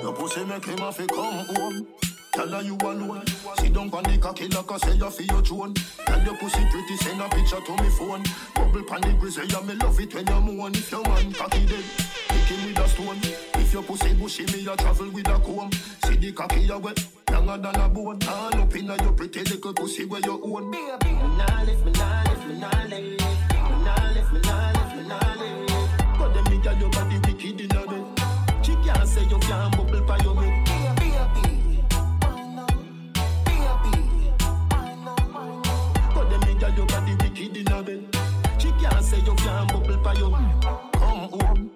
[0.00, 1.86] Your pussy make him have to come home.
[2.32, 3.24] Tell her you alone.
[3.72, 5.72] Down on the cocky like I say you for your throne.
[5.72, 8.22] Tell your pussy pretty, send a picture to me phone.
[8.54, 10.74] Bubble pan the grizzly, yeah, me love it when you moan.
[10.74, 11.84] If your man cocky dead,
[12.28, 13.18] pick him with a stone.
[13.54, 15.70] If your pussy bushy, me a travel with a comb.
[16.04, 17.00] See the cocky you wet,
[17.32, 18.18] younger than a bone.
[18.28, 20.70] All up in your pretty little pussy where you own.
[20.70, 23.20] Me nah lift, me nah lift, me nah lift.
[23.20, 26.18] Me nah lift, me nah lift, me nah lift.
[26.18, 28.04] But them me your body wicked in a bed.
[28.62, 30.68] She can't say you can't bubble by your head.
[36.14, 38.16] But them me your body wicked in a bed.
[38.58, 41.70] She can't say you can't bubble by your Come home,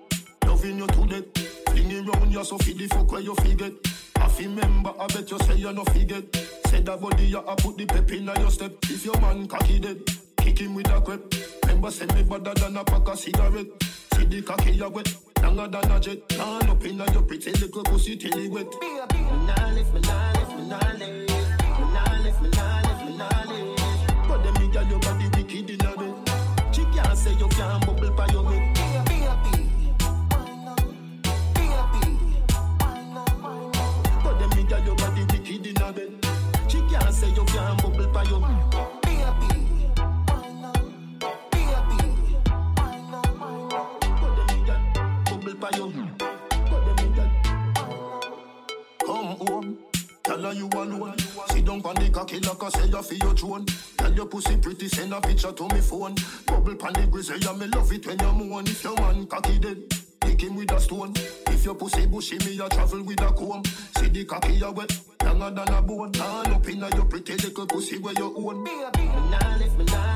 [0.45, 1.25] loving you to death.
[1.69, 3.73] Fling around you so feed the fuck where you forget.
[4.37, 6.37] Half member, I bet you say you no forget.
[6.69, 8.73] Say that body you a put the pep in your step.
[8.83, 9.99] If your man cocky dead,
[10.39, 11.21] kick him with a crep.
[11.63, 13.67] Remember send me better than a pack of cigarette.
[14.15, 16.29] See the cocky you wet, younger than a jet.
[16.29, 18.67] Turn up in your pretty little pussy till it wet.
[18.67, 18.99] Me
[19.47, 21.31] nah lift, me nah lift, me nah lift.
[21.31, 22.86] Me nah lift, me nah lift,
[52.67, 53.65] I say you for your throne.
[53.97, 56.17] Tell your pussy pretty, send a picture to me phone.
[56.47, 58.67] Bubble pan the grizzly, yeah, me love it when you moan.
[58.67, 59.85] If your man cocky dead,
[60.21, 61.13] pick him with a stone.
[61.47, 63.63] If your pussy bushy, me a travel with a comb.
[63.99, 66.13] See the cocky you wet, younger than a bone.
[66.21, 68.65] All up in your pretty little pussy where you own.
[68.65, 68.73] Me
[69.31, 70.16] nah lift, me nah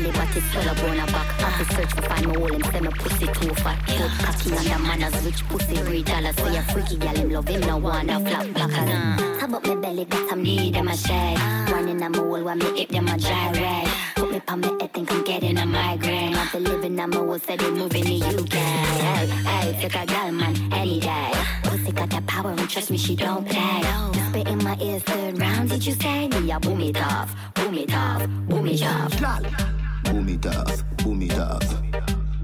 [0.00, 1.26] Me jelly, but it's full of bone back.
[1.40, 3.78] Have to search to find my hole, him say my pussy too fat.
[3.86, 6.36] Put cocky on the manners, rich pussy read dollars.
[6.36, 9.40] Say a freaky gal, him love him, no wanna flap back.
[9.40, 11.38] Top up my belly, got some need, them a shade.
[11.70, 13.88] One in a mole, while me hip, them a dry rag.
[14.16, 16.34] Put me on my head, think I'm getting a migraine.
[16.34, 18.52] After living, I'm a said they moving to UK.
[18.52, 21.32] Hey, hey, take a gal, man, any day.
[21.64, 23.82] Pussy got the power, and trust me, she don't play.
[24.28, 26.28] Spit in my ears, third round, did you say?
[26.28, 29.79] Me, I boom it off, boom it off, boom it off.
[30.10, 31.82] Boom it off, boom it off,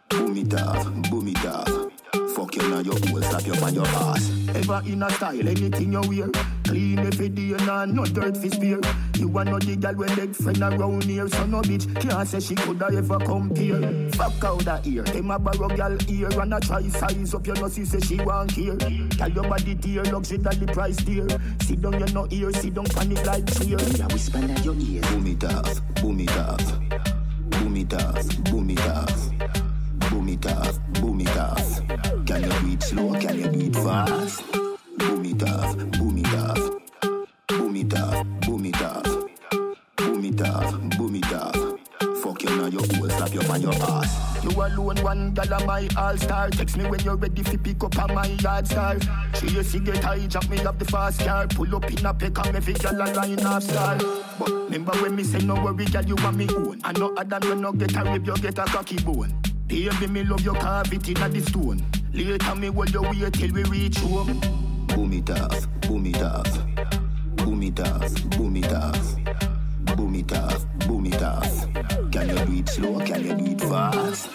[0.08, 1.09] boom it off, boom
[2.50, 4.32] Fuck you now, your whole slap you on your ass.
[4.56, 6.28] Ever in a style, anything you wear.
[6.64, 8.80] Clean every day, nah, no dirt fi spear.
[9.18, 11.28] You want no the gal when they friend around here.
[11.28, 14.10] So no bitch can't say she coulda ever compare.
[14.12, 17.54] Fuck out that ear, them a borrow gal ear and a try size up your
[17.54, 18.76] nussy say she want care.
[19.10, 21.28] Tell your body dear, luxury that the price dear.
[21.60, 23.78] Sit down, you no ear, sit down, panic like cheer.
[23.78, 25.02] Yeah, whisper in your ear.
[25.02, 26.80] Boom it off, boom it off,
[27.50, 29.30] boom it off, boom it off,
[30.10, 31.86] boom it off boom it off.
[32.26, 33.12] Can you do it slow?
[33.14, 34.42] Can you do it fast?
[34.98, 36.70] Boom it off, boom it off.
[37.48, 39.04] Boom it off, boom it off.
[39.96, 41.56] Boom it off, boom it off.
[42.22, 44.44] Fuck you now, your whole slap you on your ass.
[44.44, 46.50] You alone, one dollar, my all star.
[46.50, 48.96] Text me when you're ready to pick up on my yard star.
[49.34, 51.46] She a cigarette, I jump me up the fast car.
[51.46, 53.96] Pull up in a pick, I'm every girl a line up star.
[54.38, 56.80] But remember when me say no worry, girl, you want me own.
[56.84, 59.39] I know Adam, you no get a rib, you get a cocky bone.
[59.70, 61.80] Baby, me love your carve it inna the stone.
[62.12, 64.40] Later me hold your weight till we reach home.
[64.88, 66.66] Boom it off, boom it off,
[67.36, 69.16] boom it off, boom it off,
[69.96, 71.72] boom it off, boom it off.
[72.10, 72.98] Can you do it slow?
[72.98, 74.28] Can you do it fast?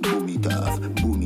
[0.00, 1.17] Boom it off, boom.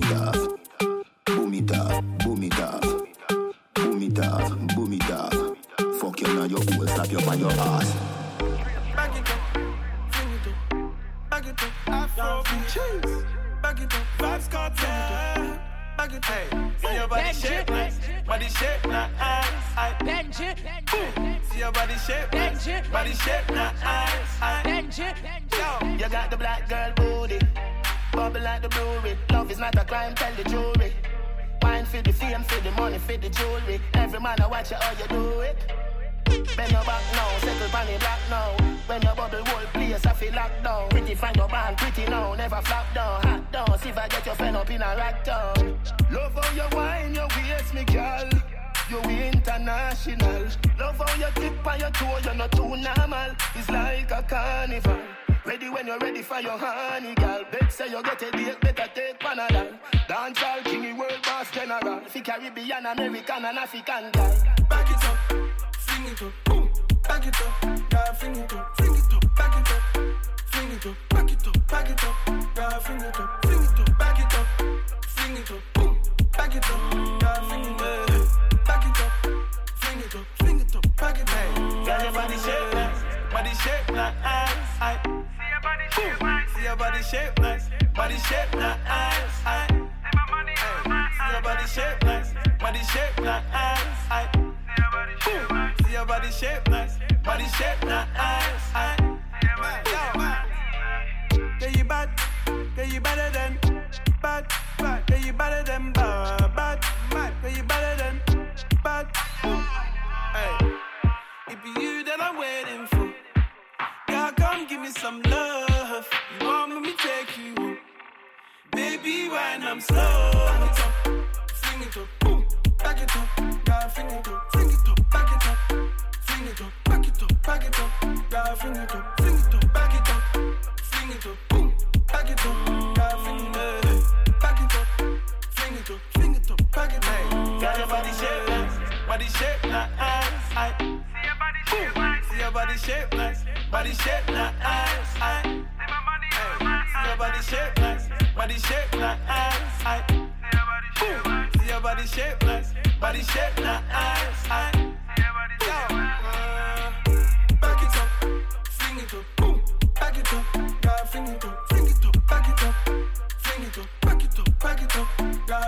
[63.03, 64.22] American and African.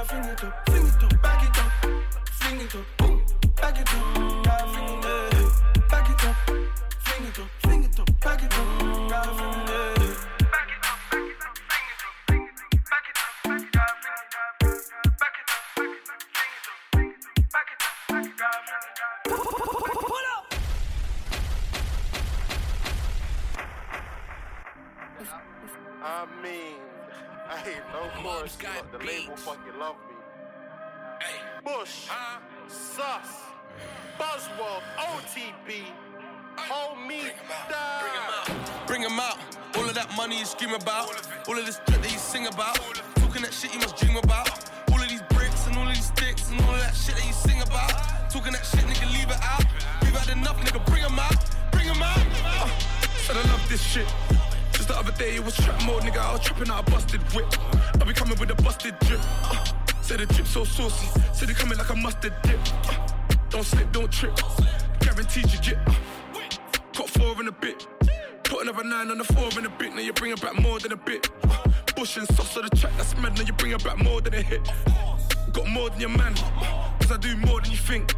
[0.05, 0.74] finit tout.
[56.45, 57.47] Tripping out a busted whip.
[58.01, 59.20] I be coming with a busted drip.
[59.45, 59.64] Uh,
[60.07, 61.20] the drip so saucy.
[61.32, 62.61] say they coming like a mustard dip.
[62.84, 63.09] Uh,
[63.49, 64.36] don't slip, don't trip.
[65.01, 65.78] Guaranteed you get.
[65.88, 65.95] Uh,
[66.92, 67.86] got four in a bit.
[68.45, 69.95] Put another nine on the four in a bit.
[69.95, 71.30] Now you're bringing back more than a bit.
[71.45, 71.57] Uh,
[71.97, 73.36] bush and sauce on the track, that's mad.
[73.36, 74.61] Now you're bringing back more than a hit.
[75.53, 76.34] Got more than your man.
[77.01, 78.14] Cause I do more than you think.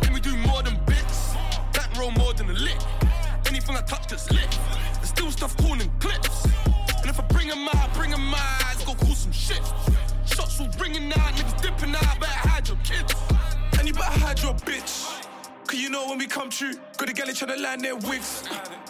[0.00, 1.34] Can we do more than bits?
[1.72, 2.78] Back roll more than a lick.
[3.46, 4.58] Anything I touch that's lit.
[4.94, 6.46] There's still stuff calling clips.
[7.14, 9.62] If I bring 'em out, bring 'em out, it's gonna some shit.
[10.26, 13.14] Shots will ringing out, niggas dipping out, better hide your kids.
[13.78, 15.24] And you better hide your bitch.
[15.64, 18.42] Cause you know when we come true, got the galley tryna land their wigs.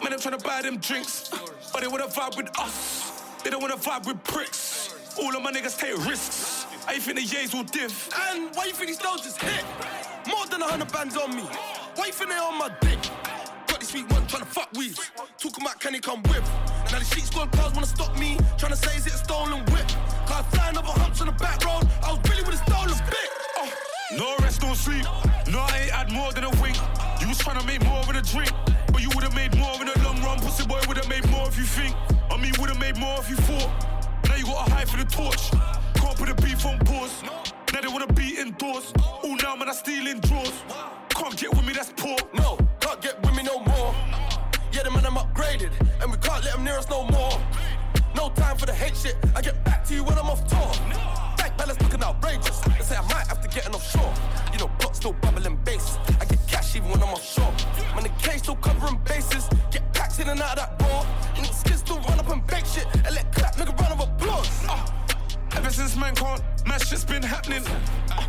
[0.02, 1.28] Man, I'm tryna buy them drinks.
[1.70, 3.12] But they wanna vibe with us.
[3.42, 4.94] They don't wanna vibe with bricks.
[5.18, 6.64] All of my niggas take risks.
[6.88, 8.08] I think the yays will diff.
[8.30, 9.66] And why you think these dogs just hit?
[10.26, 11.42] More than a hundred bands on me.
[11.96, 13.00] Why you think they on my dick?
[13.66, 15.10] Got this sweet one tryna fuck weeds.
[15.36, 16.73] Talking about can he come with?
[16.92, 18.36] Now the sheet squad cars wanna stop me.
[18.58, 19.86] Tryna say is it a stolen whip?
[20.26, 21.88] Cause flying over humps on the back road.
[22.02, 23.28] I was really with a stolen bit.
[23.58, 23.70] Oh.
[24.16, 25.04] No rest, no sleep.
[25.50, 26.76] No, I ain't had more than a wink.
[27.20, 28.52] You was trying to make more in a drink,
[28.92, 30.38] but you would've made more in the long run.
[30.40, 31.94] Pussy boy would've made more if you think.
[32.30, 33.70] I mean, would've made more if you thought.
[34.28, 35.50] Now you gotta hide for the torch.
[35.94, 37.22] Can't put the beef on pause.
[37.72, 38.92] Now they wanna be indoors.
[39.22, 40.62] All now, man, I stealing drawers.
[41.08, 42.16] Can't get with me, that's poor.
[42.34, 43.94] No, can't get with me no more.
[44.74, 45.70] Yeah, the man I'm upgraded,
[46.02, 47.40] and we can't let them near us no more.
[48.16, 49.14] No time for the hate shit.
[49.36, 50.66] I get back to you when I'm off tour.
[51.38, 52.58] Bank balance looking outrageous.
[52.58, 54.12] They say I might have to get an offshore.
[54.52, 55.96] You know, pot still bubbling bass.
[56.20, 57.54] I get cash even when I'm offshore.
[57.94, 59.48] Man, the cage still covering bases.
[59.70, 61.06] Get packs in and out of that raw.
[61.36, 62.86] And the skins still run up and bake shit.
[63.06, 64.50] And let clap, nigga, run of applause.
[64.68, 64.90] Uh,
[65.54, 67.62] Ever since man can't, man shit's been happening.
[68.10, 68.26] Uh,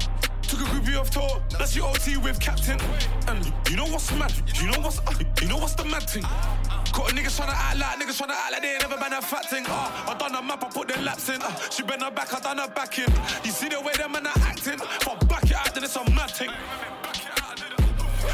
[0.56, 2.80] Took a groupie off tour, that's your OT with captain.
[3.28, 4.32] And you know what's mad?
[4.56, 6.22] You know what's uh, you know what's the mad thing?
[6.22, 9.49] Got niggas tryna act like niggas tryna act like they ain't never been a fat
[9.49, 9.66] thing.
[9.68, 11.41] Uh, I done a map, I put the laps in.
[11.41, 13.12] Uh, she bent her back, I done her back in.
[13.43, 14.76] You see the way them man are acting?
[14.76, 16.51] If I back it out, then it's a mad thing.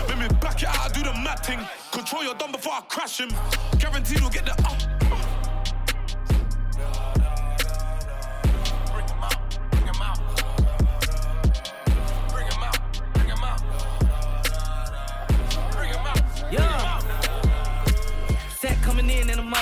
[0.07, 1.59] Let me back it out, I do the mad thing.
[1.91, 3.29] Control your dumb before I crash him.
[3.79, 4.90] Guaranteed we'll get the uh.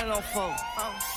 [0.06, 0.54] The don't fold.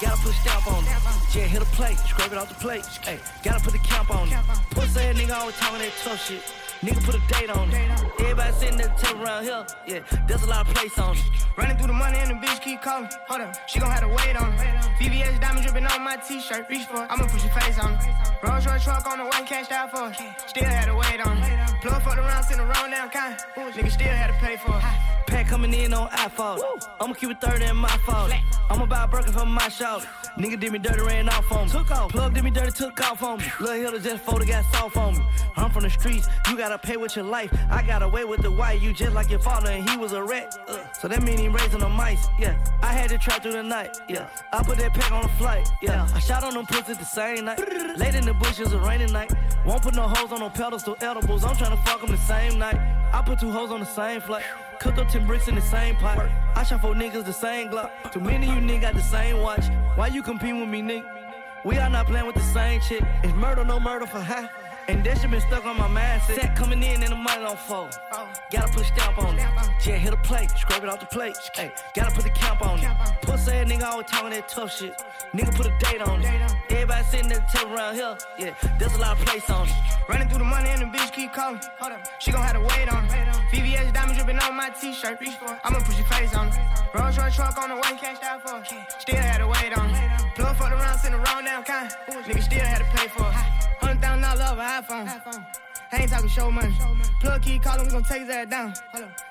[0.02, 0.90] Gotta put a stamp on it.
[1.36, 2.86] Yeah, hit a plate, scrape it off the plate.
[3.02, 4.38] Hey, gotta put a camp on it.
[4.72, 6.42] Pussy ass nigga always talking that tough shit.
[6.82, 7.92] Nigga put a date on it.
[8.20, 9.66] Everybody sitting there tell around here.
[9.88, 11.24] Yeah, there's a lot of place on it.
[11.58, 13.10] Running through the money and the bitch keep calling.
[13.28, 14.76] Hold up, she gon' have to wait on it.
[15.00, 16.68] VVS diamond dripping on my t-shirt.
[16.70, 18.00] Reach for it, I'ma push your face on it.
[18.44, 20.18] Rolls Royce truck on the way, cashed out for it.
[20.48, 21.82] Still had to wait on it.
[21.82, 23.38] Plug fucked around, sent the wrong down kind.
[23.56, 25.23] Nigga still had to pay for it.
[25.34, 26.60] Pack coming in on iPhone.
[27.02, 28.32] I'ma keep it 30 in my fault.
[28.70, 30.06] I'ma buy a Birkin for my shout.
[30.38, 31.72] Nigga did me dirty, ran off on me.
[31.72, 32.12] Took off.
[32.12, 33.46] Plug did me dirty, took off on me.
[33.60, 35.26] Lil' Hilda just folded, got soft on me.
[35.56, 37.52] I'm from the streets, you gotta pay with your life.
[37.72, 40.24] I got away with the white, you just like your father, and he was a
[40.24, 40.56] rat.
[40.68, 42.56] Uh, so that mean he raising the mice, yeah.
[42.84, 44.28] I had to try through the night, yeah.
[44.52, 46.08] I put that pack on the flight, yeah.
[46.14, 47.60] I shot on them pussies the same night.
[47.98, 49.34] Late in the bushes, a rainy night.
[49.66, 51.44] Won't put no hoes on no pedals pedestal edibles.
[51.44, 52.78] I'm trying to fuck them the same night.
[53.14, 54.44] I put two hoes on the same flight.
[54.84, 56.30] Cook up 10 bricks in the same pot.
[56.56, 57.90] I shot four niggas the same Glock.
[58.12, 59.64] Too many of you niggas got the same watch.
[59.96, 61.06] Why you compete with me, nigga?
[61.64, 63.02] We are not playing with the same chick.
[63.24, 64.50] It's murder, no murder for high.
[64.88, 66.36] And that shit been stuck on my mindset.
[66.36, 67.98] Set coming in and the money don't fold.
[68.52, 69.48] Gotta put a stamp on it.
[69.86, 71.38] Yeah, hit a plate, scrape it off the plate.
[71.56, 72.92] Hey, gotta put the camp on it.
[73.22, 74.94] Pussy ass nigga always talking that tough shit.
[75.34, 76.54] Nigga put a date on it.
[76.70, 78.18] Everybody sitting there tell around here.
[78.38, 79.74] Yeah, there's a lot of place on it.
[80.10, 81.62] Running through the money and the bitch keep calling.
[81.80, 83.28] Hold up, she gon' have to wait on it.
[83.52, 85.18] VVS diamond dripping on my t-shirt.
[85.64, 86.56] I'ma push your face on it.
[86.94, 88.68] Rolls Royce truck on the way, cashed out for it.
[89.00, 90.36] Still had to wait on it.
[90.36, 91.90] Plug fucked around, sent the wrong down kind.
[92.10, 93.83] Nigga still had to pay for it.
[94.04, 95.46] Thousand dollars over iPhone.
[95.94, 96.76] I ain't talking show money.
[97.22, 98.74] Plug key calling, we gon' take his ass down.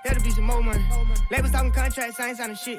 [0.04, 0.84] That'll be some more money.
[1.28, 2.78] Labels talking contracts, I ain't signing shit.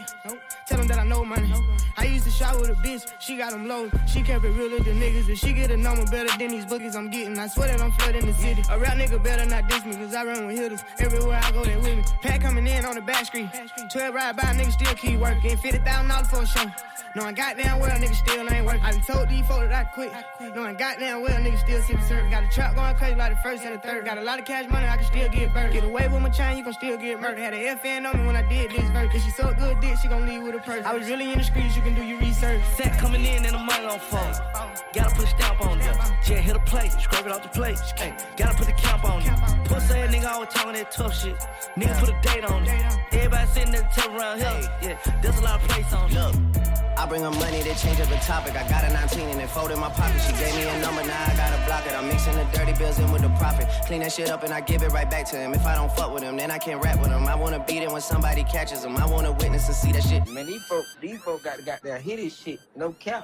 [0.65, 1.51] Tell them that I know money.
[1.97, 3.91] I used to shop with a bitch, she got them lows.
[4.07, 5.27] She kept it real with the niggas.
[5.27, 7.91] If she get a number better than these bookies I'm getting, I swear that I'm
[7.91, 8.63] flooding the city.
[8.69, 10.83] A rap nigga better not diss me, cause I run with hitters.
[10.99, 12.03] Everywhere I go, they with me.
[12.21, 13.49] Pack coming in on the back street.
[13.91, 15.57] 12 ride by, niggas still keep working.
[15.57, 16.71] $50,000 for a show.
[17.15, 18.81] Knowing goddamn well, niggas still ain't working.
[18.81, 20.11] I done told these folks that I quit.
[20.55, 22.31] Knowing goddamn well, niggas still sipping syrup.
[22.31, 24.05] Got a trap going crazy like the first and the third.
[24.05, 25.73] Got a lot of cash money, I can still get burned.
[25.73, 27.39] Get away with my chain, you gon' still get murdered.
[27.39, 29.13] Had a FN on me when I did this verse.
[29.13, 30.85] If she so good dick, she gon' leave with a purse.
[30.85, 32.61] I was really in the streets, you can do your research.
[32.75, 34.35] Set coming in and the money don't fold.
[34.93, 35.95] Gotta put a stamp on it.
[36.27, 37.79] Yeah, hit a plate, scrape it off the plate.
[37.97, 39.67] Hey, gotta put the camp on it.
[39.67, 41.35] Pussy ass nigga always talking that tough shit.
[41.77, 42.97] Niggas put a date on it.
[43.11, 44.69] Everybody sitting there tough around here.
[44.81, 46.92] Yeah, there's a lot of place on it.
[46.97, 48.55] I bring her money to change up the topic.
[48.55, 50.21] I got a 19 and it folded in my pocket.
[50.21, 51.93] She gave me a number, now I gotta block it.
[51.93, 53.67] I'm mixing the dirty bills in with the profit.
[53.85, 55.53] Clean that shit up and I give it right back to him.
[55.53, 57.27] If I don't fuck with him, then I can't rap with him.
[57.27, 58.97] I wanna beat it when somebody catches him.
[58.97, 60.27] I wanna witness and see that shit.
[60.29, 62.59] Man, these folks, these folks got, got that hit shit.
[62.75, 63.23] No cap.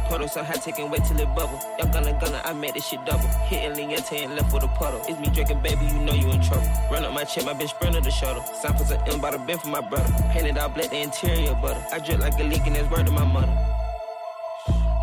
[0.11, 1.57] Puddle so hot, taking wait till it bubble.
[1.79, 3.29] Y'all gonna gonna, I made this shit double.
[3.47, 5.01] Hitting Liente and left with a puddle.
[5.07, 6.67] It's me drinking, baby, you know you in trouble.
[6.91, 8.43] Run up my check, my bitch sprinter the shuttle.
[8.43, 10.11] Samples of M by the bin for my brother.
[10.31, 11.81] Painted out black, the interior butter.
[11.93, 13.55] I drip like a leak and it's word to my mother.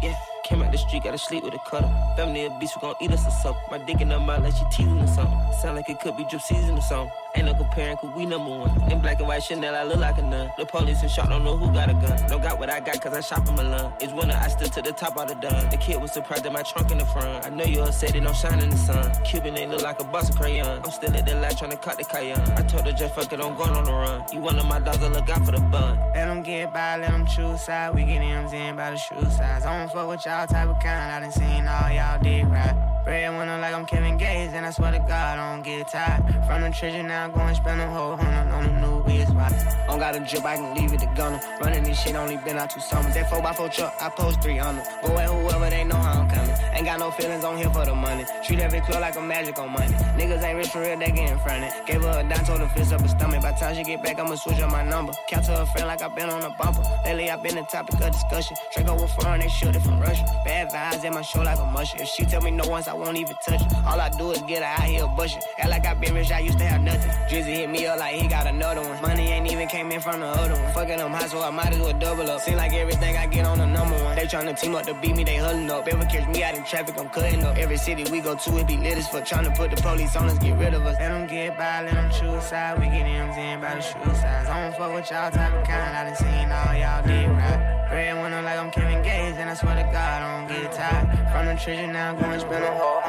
[0.03, 0.28] Yeah.
[0.49, 1.93] Came out the street, gotta sleep with a cutter.
[2.17, 3.63] Family a beast, we gon' eat us or something.
[3.71, 5.39] My dick in her mouth like she teasing or something.
[5.61, 7.13] Sound like it could be drip season or something.
[7.35, 8.91] Ain't no comparing, cause we number one.
[8.91, 10.51] In black and white Chanel, I look like a nun.
[10.57, 12.17] The police and shot, don't know who got a gun.
[12.29, 13.93] Don't got what I got, cause I shop in Milan.
[14.01, 15.69] It's winter, I stood to the top of the done.
[15.69, 17.45] The kid was surprised at my trunk in the front.
[17.45, 19.13] I know you all said it don't shine in the sun.
[19.25, 20.81] Cuban ain't look like a box of crayon.
[20.83, 22.41] I'm still at the light trying to cut the cayenne.
[22.57, 24.25] I told her just fuck it, I'm going on the run.
[24.33, 25.99] You one of my dogs, I look out for the bun.
[26.15, 27.95] Let them get by, let them choose side.
[27.95, 29.67] We get M's in by the shoe size.
[29.67, 31.13] I don't fuck with y'all type of kind.
[31.13, 32.75] I done seen all y'all dick right.
[33.05, 36.23] Bread winner like I'm Kevin Gates, and I swear to God, I don't get tired.
[36.47, 39.33] From the treasure now, go and spend a whole hundred on the new wheels.
[39.39, 41.41] Don't got a drip, I can leave it to Gunna.
[41.61, 43.15] Running this shit only been out two summers.
[43.15, 44.87] That 4x4 truck, I post three on them.
[45.03, 46.55] Go at whoever, they know how I'm coming.
[46.73, 48.25] Ain't got no feelings on here for the money.
[48.45, 49.93] Treat every club like a magic on money.
[50.19, 51.87] Niggas ain't rich for real, they get in front of it.
[51.87, 53.43] Gave her a dime, told her fist up her stomach.
[53.43, 55.13] By the time she get back, I'ma switch up my number.
[55.29, 56.83] Count to her friend like i been on a bumper.
[57.05, 58.57] Lately, i been the topic of discussion.
[58.75, 60.25] Draco with foreign, they shoot it from Russia.
[60.45, 62.03] Bad vibes in my show like a mushroom.
[62.03, 63.73] If she tell me no once, I won't even touch it.
[63.87, 65.43] All I do is get her out here bushing.
[65.59, 67.11] Act like I been rich, I used to have nothing.
[67.29, 69.01] Drizzy hit me up like he got another one.
[69.03, 70.73] Money ain't even came in from the other one.
[70.73, 72.41] Fucking them high, so I might as well double up.
[72.41, 74.17] Seem like everything I get on the number one.
[74.17, 75.87] They tryna team up to beat me, they huddling up.
[75.89, 77.57] Ever catch me out in traffic, I'm cutting up.
[77.57, 79.25] Every city we go to, it be lit as fuck.
[79.25, 80.97] Tryna put the police on us, get rid of us.
[80.99, 82.79] Let them get by, let them choose side.
[82.79, 84.47] We get M's in by the shoe size.
[84.47, 85.97] I don't fuck with y'all type of kind.
[85.97, 87.87] I done seen all y'all did right.
[87.89, 91.09] Bread winner like I'm Kevin Gates, and I swear to God, I don't get tired.
[91.33, 93.03] From the treasure now, I'm going spend a whole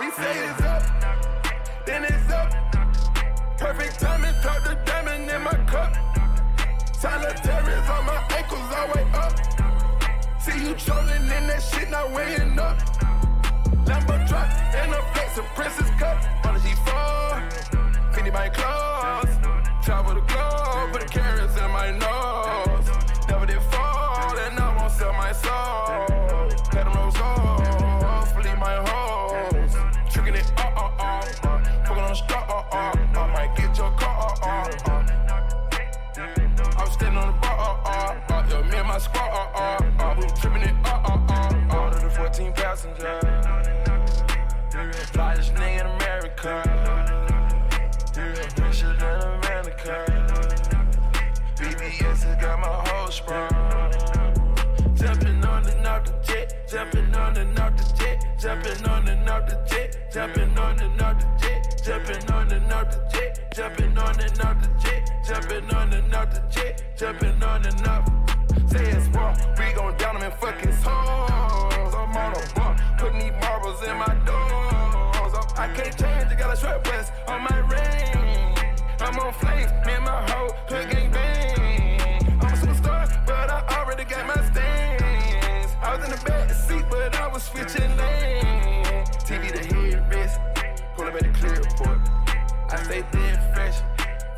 [0.00, 0.82] We say it's up,
[1.84, 2.25] then it's
[8.76, 9.32] my way up.
[10.40, 12.78] See you trolling in that shit, not weighing up.
[13.88, 14.48] Lambo truck
[14.80, 16.18] and a flex, a princess cup.
[16.46, 16.92] On the G4,
[18.12, 19.34] Fendi my clothes.
[19.84, 20.55] Travel the globe,
[58.46, 62.72] jumping on and off the jet, jumping on and off the jet, jumping on and
[62.72, 66.96] off the jet, jumping on and off the jet, jumping on and off the jet,
[66.96, 68.08] jumping on and off.
[68.70, 71.92] Say it's wrong, we gon' down them in fucking souls.
[71.92, 75.34] I'm on a bump, putting these marbles in my doors.
[75.34, 78.76] Oh, I can't change, I got a short west on my ring.
[79.00, 82.38] I'm on flames, me and my hoe, hood gang bang.
[82.40, 85.74] I'm a superstar, but I already got my stains.
[85.82, 88.25] I was in the back seat, but I was switching lanes.
[92.96, 93.78] Stay thin fresh,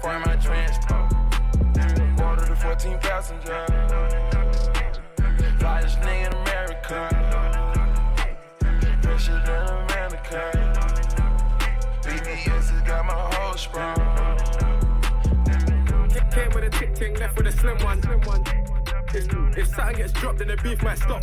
[0.03, 1.13] for my transport.
[2.21, 3.65] Order the 14 passenger.
[5.61, 7.01] Flyest nigga in America.
[9.07, 10.43] Richer than America.
[12.03, 13.95] BBS has got my whole sprung.
[16.33, 18.01] Came with a tick ting, left with a slim one.
[19.15, 21.23] If, if something gets dropped, then the beef might stop.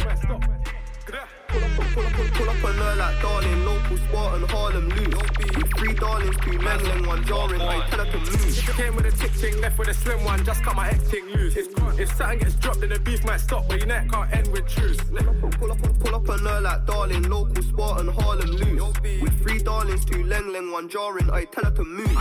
[1.56, 4.90] Pull up, pull up, pull, pull up on her like darling, local sport and Harlem
[4.90, 5.15] loose.
[5.56, 8.76] With three darlings, two and one jarring, I tell her to move.
[8.76, 10.44] Came with a tick ting, left with a slim one.
[10.44, 11.56] Just cut my X ting loose.
[11.56, 13.69] If, something gets dropped, then the beef might stop.
[13.69, 14.98] But your neck can't end with truce.
[14.99, 18.84] Pull up, pull up on her like darling, local sport and Harlem loose.
[19.22, 22.18] With three darlings, two leng leng, one jarring, I tell her to move.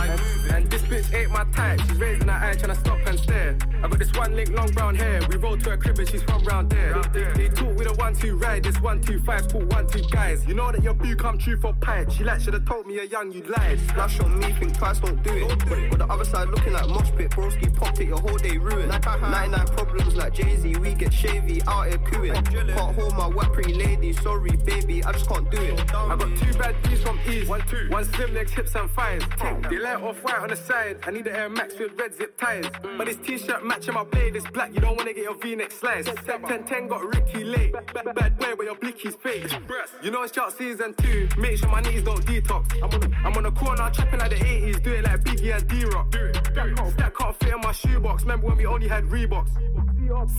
[0.49, 1.81] And this bitch ain't my type.
[1.81, 3.57] She's raising her guy trying to stop and stare.
[3.83, 5.19] I got this one link, long brown hair.
[5.29, 7.01] We roll to her crib and she's from round there.
[7.35, 8.63] They talk with a one two ride.
[8.63, 10.45] This one two five talk one two guys.
[10.45, 12.11] You know that your boo come true for pipe.
[12.11, 13.79] She like should have told me a young you lied.
[13.89, 15.59] Splash on me, think twice, don't do it.
[15.67, 17.31] But, but the other side looking like mosh pit.
[17.31, 18.89] Broski popped it, your whole day ruined.
[18.89, 20.75] 99 problems like Jay Z.
[20.75, 22.33] We get shavy out here cooing.
[22.33, 24.13] Can't hold my wet pretty lady.
[24.13, 25.79] Sorry, baby, I just can't do it.
[25.93, 27.49] I got two bad B's from East.
[27.49, 27.87] One, two.
[27.89, 29.23] One slim legs, hips and thighs.
[29.69, 30.99] They light off white on the side.
[31.03, 32.65] I need the Air Max with red zip ties.
[32.97, 34.73] But this t-shirt matching my blade is black.
[34.73, 36.09] You don't wanna get your V-neck sliced.
[36.25, 37.73] 10 10 got Ricky late.
[37.73, 39.51] Bad, bad boy, but your blicky's fake.
[40.01, 41.27] You know it's chart season two.
[41.37, 42.75] Make sure my knees don't detox.
[42.81, 44.83] I'm on the, I'm on the corner trapping like the 80s.
[44.83, 46.11] Do it like Biggie and D-Rock.
[46.11, 48.23] That can't fit in my shoebox.
[48.23, 49.49] Remember when we only had Reeboks?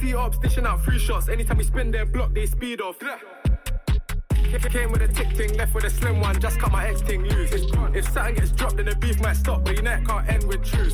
[0.01, 1.29] See ops dishing out free shots.
[1.29, 2.97] Anytime we spin their block, they speed off.
[4.47, 7.23] Came with a tick thing, left with a slim one, just cut my X thing
[7.23, 7.51] loose.
[7.53, 10.63] If something gets dropped, then the beef might stop, but your neck can't end with
[10.65, 10.93] truce.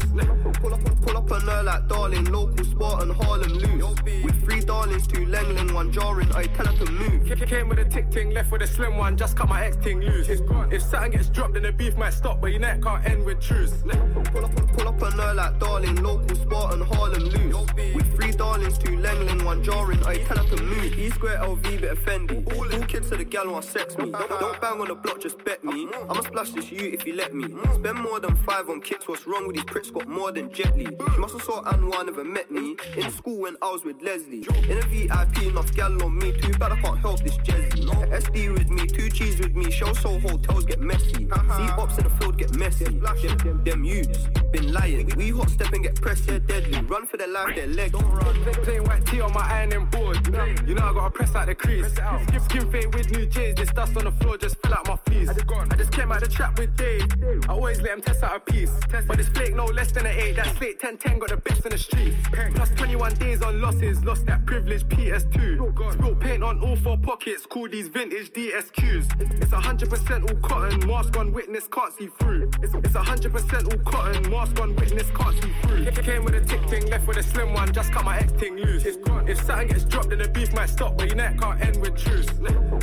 [0.61, 3.97] Pull up, pull up on her like darling, local sport and Harlem loose.
[4.05, 7.27] With three darlings, two Lenglen, one jarring, I tell her to move.
[7.49, 10.01] Came with a tick thing, left with a slim one, just cut my X thing
[10.01, 10.29] loose.
[10.29, 13.41] If something gets dropped, then the beef might stop, but your neck can't end with
[13.41, 13.73] truce.
[14.33, 17.57] Pull up, pull up on her like darling, local sport and Harlem loose.
[17.74, 20.97] With three darlings, two Lenglen, one jarring, I tell her to move.
[20.97, 22.57] E square LV, bit of Fendi.
[22.57, 24.11] All kids to the gal want sex me.
[24.11, 25.87] Don't, don't bang on the block, just bet me.
[26.09, 27.45] I'ma splash this you if you let me.
[27.74, 29.91] Spend more than five on kicks, what's wrong with these pricks?
[29.91, 30.87] Got more than Jet Li.
[30.87, 32.77] She must have saw Anwar, never met me.
[32.97, 34.47] In school when I was with Leslie.
[34.70, 36.33] In a VIP, enough gal on me.
[36.33, 37.85] Too bad I can't help this Jezzy.
[38.11, 39.70] SD with me, two cheese with me.
[39.70, 41.29] Show so hotels get messy.
[41.31, 41.57] Uh-huh.
[41.59, 42.85] See ops in the field get messy.
[42.85, 45.11] Them, them, them youths been lying.
[45.16, 46.81] We hot step and get pressed, they're deadly.
[46.83, 47.93] Run for their life, their legs.
[47.93, 48.35] Don't run.
[48.65, 50.24] Plain white tee on my ironing board.
[50.27, 51.93] You know I gotta press out the crease.
[51.93, 53.54] Skin, skin fade with new J's.
[53.54, 55.28] This dust on the floor just fill out my fleece.
[55.28, 57.06] I just came out the trap with Dave.
[57.48, 58.70] I always let him test out a piece.
[59.06, 60.36] But this flake no less than an 8.
[60.36, 62.14] That slate 10 10 got the best in the street.
[62.54, 64.04] Plus 21 days on losses.
[64.04, 65.92] Lost that privilege PS2.
[65.94, 67.46] Spilt paint on all four pockets.
[67.46, 69.42] Call these vintage DSQs.
[69.42, 70.86] It's 100% all cotton.
[70.86, 72.50] Mask on witness can't see through.
[72.62, 74.30] It's, it's 100% all cotton.
[74.30, 75.84] Mask on witness can't see through.
[76.02, 77.72] Came with a tick thing, left with a slim one.
[77.72, 78.84] Just cut my X thing loose.
[78.84, 80.96] If something gets dropped, then the beef might stop.
[80.98, 82.26] But your neck can't end with truce.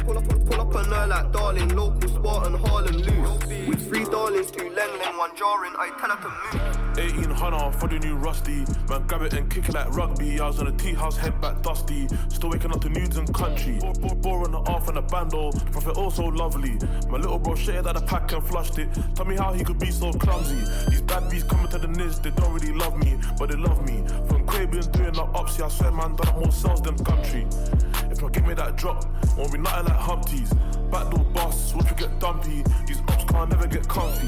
[0.06, 3.68] Pull up, pull up on her like darling, local sport and Harlem loose.
[3.68, 6.80] With three darlings, two Lenglen, one jarring, I tell her to move.
[6.98, 8.66] 1800 for the new rusty.
[8.90, 10.40] Man, grab it and kick it like rugby.
[10.40, 12.08] I was in a tea house, head back dusty.
[12.30, 13.80] Still waking up to nudes and country.
[14.22, 15.52] Bore on the off and the bando.
[15.52, 16.78] The prophet also lovely.
[17.10, 18.90] My little bro shitted out the pack and flushed it.
[19.16, 20.60] Tell me how he could be so clumsy.
[20.90, 23.86] These bad bees coming to the niz, they don't really love me, but they love
[23.86, 24.04] me.
[24.28, 25.26] From Caribbean doing the
[25.60, 28.12] yeah, I swear man, done more sales than Gumtree.
[28.12, 29.06] If I give me that drop,
[29.38, 29.98] won't be nothing like
[30.40, 30.92] Humpties.
[30.92, 32.64] Backdoor boss, watch we get dumpy.
[32.86, 34.28] These ops can't never get comfy.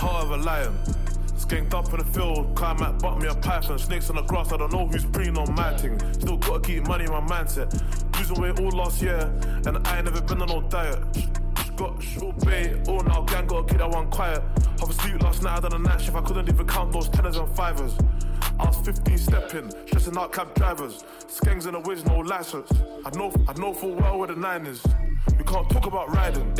[0.00, 0.68] A lion.
[0.68, 0.78] Um,
[1.36, 3.78] Skanked up in the field, climb bottom me a python.
[3.78, 5.98] Snakes on the grass, I don't know who's preying on my thing.
[6.14, 7.70] Still gotta keep money in my mindset.
[8.18, 9.32] Losing weight all last year,
[9.66, 10.98] and I ain't never been on no diet.
[11.76, 14.42] Got short bait, all now gang gotta keep that one quiet.
[14.80, 17.36] Half asleep last night, I done a night shift, I couldn't even count those tenors
[17.36, 17.94] and fivers.
[18.58, 21.04] I was 15 stepping, stressing out cab drivers.
[21.26, 22.70] Skangs in the whiz, no license.
[23.04, 24.82] I know, I know full well where the nine is.
[25.38, 26.54] We can't talk about riding.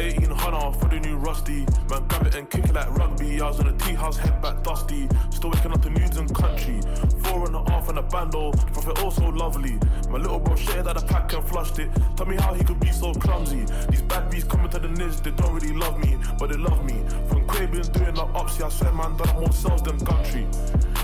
[0.52, 1.66] 1800 for the new rusty.
[1.90, 3.40] Man, grab it and kick it like rugby.
[3.40, 5.09] I was on a tea house, head back dusty.
[5.31, 6.81] Still waking up to nudes and country.
[7.24, 8.52] Four and a half and a bando.
[8.52, 9.78] The prophet also lovely.
[10.10, 11.90] My little bro shared out the pack and flushed it.
[12.16, 13.66] Tell me how he could be so clumsy.
[13.90, 16.85] These bad bees coming to the niz, they don't really love me, but they love
[16.85, 17.02] me.
[17.28, 18.27] From Caribbean doing the
[18.59, 20.47] yeah, I swear man, done more sales than Gumtree.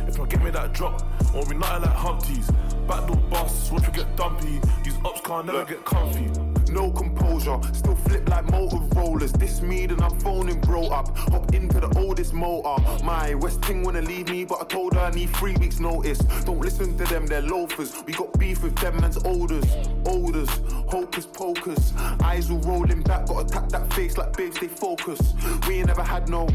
[0.08, 1.02] If I give me that drop,
[1.34, 2.50] won't be nothing like Humpties.
[2.86, 4.60] Backdoor boss, watch we get dumpy.
[4.84, 6.30] These ops can't never get comfy.
[6.72, 6.90] No
[7.22, 9.32] composure, still flip like motor rollers.
[9.32, 11.16] This me, then I'm phoning bro up.
[11.16, 12.82] Hop into the oldest motor.
[13.04, 16.18] My West Ting wanna leave me, but I told her I need three weeks' notice.
[16.18, 17.94] Don't listen to them, they're loafers.
[18.06, 19.64] We got beef with them man's odors.
[20.06, 20.50] Odors,
[20.88, 21.92] hocus pocus.
[22.22, 25.34] Eyes all rolling back, gotta tap that face like babe, they focus.
[25.66, 26.48] We ain't never had no.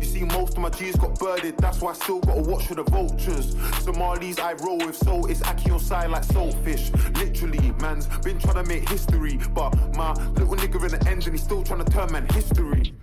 [0.00, 2.74] You see, most of my G's got birded, that's why I still gotta watch for
[2.74, 3.56] the vultures.
[3.82, 6.92] Somalis I roll with, so it's Aki on side like saltfish.
[7.16, 11.42] Literally, man's been trying to make history, but my little nigga in the engine, he's
[11.42, 12.94] still trying to turn man history.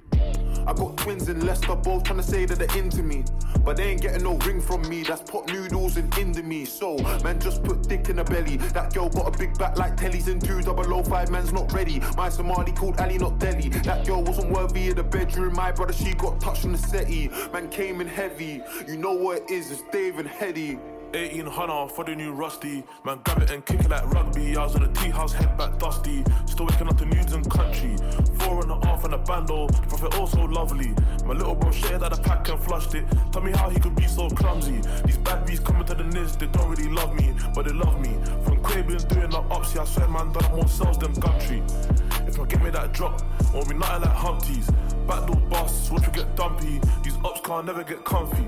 [0.67, 3.23] I got twins in Leicester, both trying to say that they're into me.
[3.63, 6.67] But they ain't getting no ring from me, that's pot noodles and indomie.
[6.67, 8.57] So, man, just put dick in the belly.
[8.57, 11.71] That girl got a big back like Telly's and two double O five, man's not
[11.71, 12.01] ready.
[12.17, 13.69] My Somali called Ali, not Delhi.
[13.69, 17.29] That girl wasn't worthy of the bedroom, my brother, she got touched on the settee.
[17.53, 20.79] Man came in heavy, you know what it is, it's Dave and Hetty.
[21.15, 22.83] 1800 for the new rusty.
[23.05, 24.57] Man, grab it and kick it like rugby.
[24.57, 26.25] I was in a tea house, head back dusty.
[26.45, 27.95] Still waking up to nudes and country.
[28.39, 29.67] Four and a half and a bando.
[29.87, 30.93] Prophet also lovely.
[31.25, 33.05] My little bro shared out the pack and flushed it.
[33.31, 34.81] Tell me how he could be so clumsy.
[35.05, 37.97] These bad bees coming to the Niz, they don't really love me, but they love
[38.01, 38.13] me.
[38.43, 42.27] From Caribbean doing the ups, yeah, I swear man done more sales than Gumtree.
[42.27, 43.21] If I get me that drop,
[43.53, 44.69] won't be nothing like Humpties.
[45.07, 46.81] Backdoor busts, watch we get dumpy.
[47.03, 48.47] These ups can't never get comfy.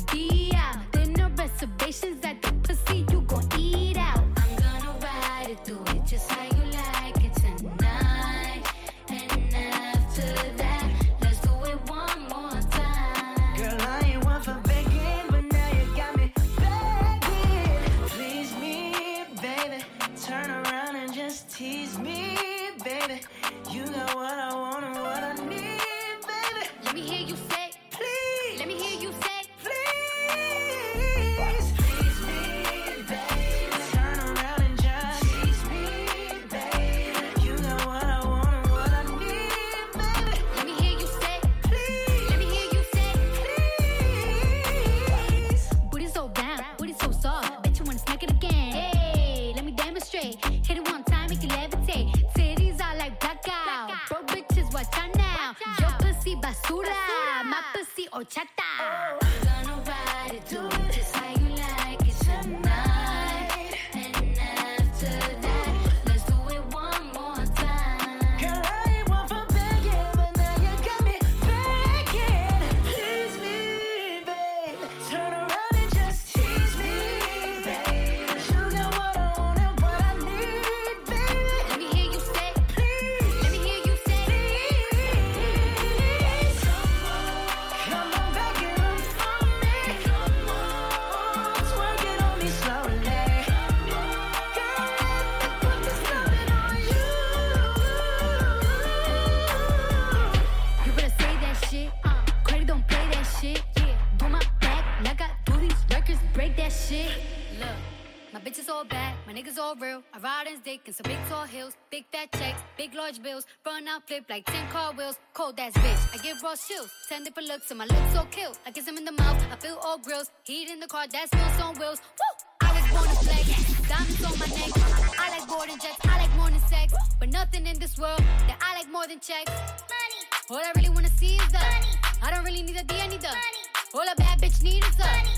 [113.19, 113.45] bills.
[113.65, 115.17] Run out, flip like 10 car wheels.
[115.33, 116.91] Cold ass bitch, I give raw chills.
[117.09, 118.53] 10 different looks, and my lips so kill.
[118.65, 120.29] I kiss him in the mouth, I feel all grills.
[120.43, 122.01] Heat in the car, that's wheels on wheels.
[122.19, 122.67] Woo!
[122.67, 124.71] I was born to flex, diamonds on my neck.
[125.19, 126.93] I like boarding jets, I like more than sex.
[127.19, 129.51] But nothing in this world that I like more than checks.
[129.51, 130.21] Money.
[130.49, 131.93] All I really wanna see is the money.
[132.21, 133.63] I don't really need a D, I need the money.
[133.93, 135.35] All a bad bitch need is the money.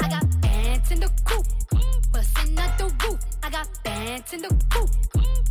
[0.00, 1.46] I got bands in the coop,
[2.12, 3.20] bustin' out the roof.
[3.42, 4.90] I got bands in the coop.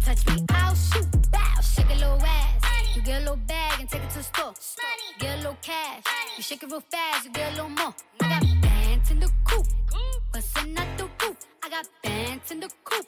[0.04, 1.08] Touch me, I'll shoot.
[1.32, 2.62] Bow, shake a little ass.
[2.96, 4.54] You get a little bag and take it to the store.
[5.20, 6.04] Get a little cash.
[6.38, 7.94] You shake it real fast, you get a little more.
[8.22, 9.66] I got bands in the coop,
[10.34, 11.38] bustin' out the roof.
[11.64, 13.06] I got bands in the coop,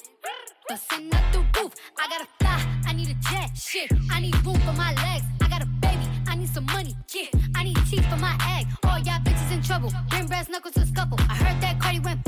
[0.68, 1.74] bustin' out the roof.
[2.00, 3.52] I gotta fly, I need a jet.
[3.56, 5.26] Shit, I need room for my legs.
[5.42, 6.96] I got a baby, I need some money.
[7.14, 8.68] Yeah, I need teeth for my egg.
[8.84, 9.92] All y'all bitches in trouble.
[10.10, 11.18] Bring brass knuckles to scuffle.
[11.30, 12.24] I heard that Cardi went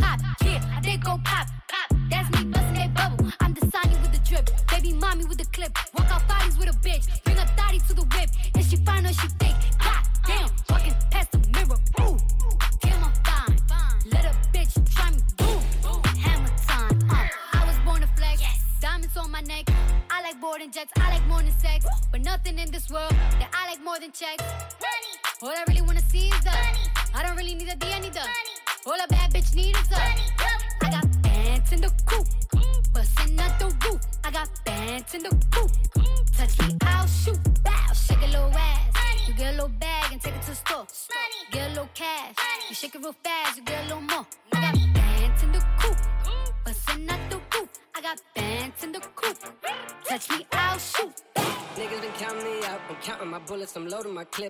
[1.15, 1.47] go pop.
[1.67, 1.97] Pop.
[2.09, 3.31] That's me busting that bubble.
[3.39, 3.65] I'm the
[4.01, 4.49] with the drip.
[4.67, 5.71] Baby mommy with the clip.
[5.93, 7.23] Walk out bodies with a bitch.
[7.23, 7.74] Bring a thotty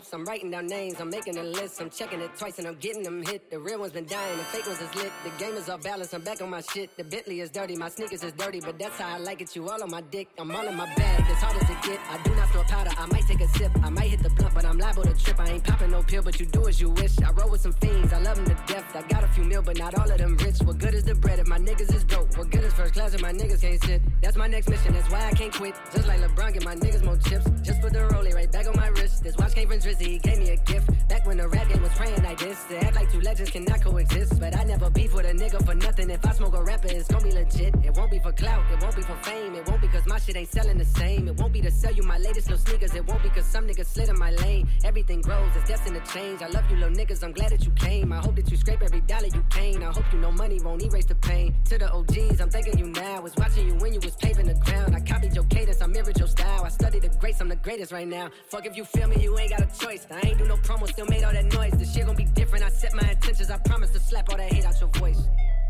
[0.06, 0.14] clips.
[0.14, 1.82] I'm writing down names, I'm making a list.
[1.82, 3.50] I'm checking it twice and I'm getting them hit.
[3.50, 5.12] The real ones been dying, the fake ones is lit.
[5.24, 6.96] The game is off balance, I'm back on my shit.
[6.98, 9.56] The Bentley is dirty, my sneakers is dirty, but that's how I like it.
[9.56, 11.22] You all on my dick, I'm all in my bag.
[11.30, 12.92] As hard as it get, I do not store powder.
[12.98, 15.40] I might take a sip, I might hit the blunt, but I'm liable to trip.
[15.40, 17.20] I ain't popping no pill, but you do as you wish.
[17.22, 18.96] I roll with some fiends, I love them to death.
[18.96, 20.60] I got a few mil, but not all of them rich.
[20.64, 22.38] What good is the bread if my niggas is broke?
[22.38, 24.02] What good is first class if my niggas can't sit?
[24.22, 25.76] That's my next mission, that's why I can't quit.
[25.94, 27.46] Just like LeBron, get my niggas more chips.
[27.62, 29.24] Just put the rollie right back on my wrist.
[29.24, 30.90] This watch came from Drizzy, gave me a gift.
[31.08, 32.64] Back when the rap game was praying like this.
[32.66, 34.40] To act like two legends cannot coexist.
[34.40, 36.10] But I never beef with a nigga for nothing.
[36.10, 37.74] If I smoke a rapper, it's gonna be legit.
[37.84, 39.56] It won't be for clout, it won't be for fame.
[39.56, 41.28] It won't be cause my shit ain't selling the same.
[41.28, 42.94] It won't be to sell you my latest little sneakers.
[42.94, 44.68] It won't be cause some niggas slid in my lane.
[44.84, 46.42] Everything grows, it's destined to change.
[46.42, 48.12] I love you little niggas, I'm glad that you came.
[48.12, 49.84] I hope that you scrape every dollar you can.
[49.84, 51.56] I hope you know money won't erase the pain.
[51.66, 53.22] To the OGs, I'm thanking you now.
[53.22, 54.96] Was watching you when you was paving the ground.
[54.96, 56.64] I copied your cadence, I mirrored your style.
[56.66, 58.30] I studied the greats, I'm the greatest right now.
[58.50, 60.08] Fuck if you feel me, you ain't got a choice.
[60.12, 61.74] I ain't do no promo, still made all that noise.
[61.74, 62.64] The shit gon' be different.
[62.66, 63.50] I set my intentions.
[63.50, 65.22] I promise to slap all that hate out your voice.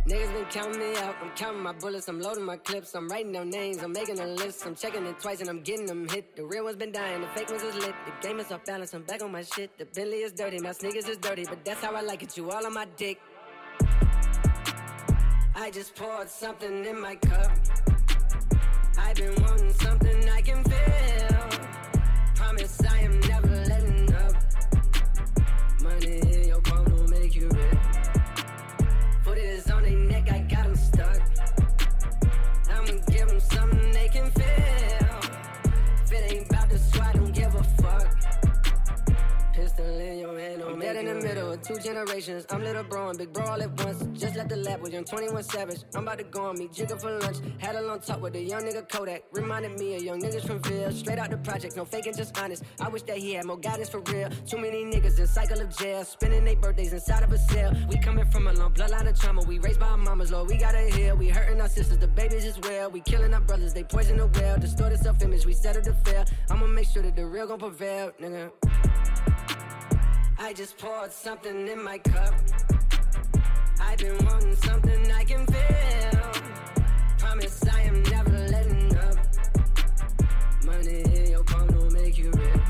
[0.08, 1.16] Niggas been counting me out.
[1.22, 2.08] I'm counting my bullets.
[2.08, 2.94] I'm loading my clips.
[2.96, 3.82] I'm writing down names.
[3.82, 4.66] I'm making a list.
[4.66, 6.36] I'm checking it twice and I'm getting them hit.
[6.36, 7.22] The real ones been dying.
[7.22, 7.96] The fake ones is lit.
[8.06, 8.94] The game is off balance.
[8.94, 9.78] I'm back on my shit.
[9.78, 10.60] The Bentley is dirty.
[10.60, 11.46] My sneakers is dirty.
[11.46, 12.38] But that's how I like it.
[12.38, 13.20] You all on my dick.
[15.56, 17.52] I just poured something in my cup.
[18.98, 21.50] I've been wanting something I can feel.
[22.36, 23.55] Promise I am never
[40.86, 42.46] dead in the middle of two generations.
[42.52, 44.06] I'm little bro and big bro all at once.
[44.20, 45.82] Just left the lab with young 21 Savage.
[45.96, 47.38] I'm about to go on me, jigger for lunch.
[47.58, 49.24] Had a long talk with a young nigga Kodak.
[49.32, 50.92] Reminded me of young niggas from Ville.
[50.92, 52.64] Straight out the project, no faking, just honest.
[52.80, 54.30] I wish that he had more guidance for real.
[54.46, 56.04] Too many niggas in cycle of jail.
[56.04, 57.74] Spending their birthdays inside of a cell.
[57.90, 59.42] We coming from a long bloodline of trauma.
[59.48, 61.16] We raised by our mamas, Lord, we gotta heal.
[61.16, 62.92] We hurting our sisters, the babies as well.
[62.92, 64.60] We killing our brothers, they poison the well.
[64.60, 66.26] Distorted self image, we settle to fail.
[66.52, 68.52] I'ma make sure that the real gon' prevail, nigga.
[70.46, 72.36] I just poured something in my cup.
[73.82, 76.22] I've been wanting something I can feel.
[77.18, 79.18] Promise I am never letting up.
[80.64, 82.62] Money in your palm don't make you rich.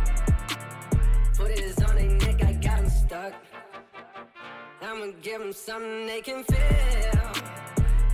[1.38, 3.34] Put it on their neck, I got them stuck.
[4.81, 7.30] I'ma give them something they can feel.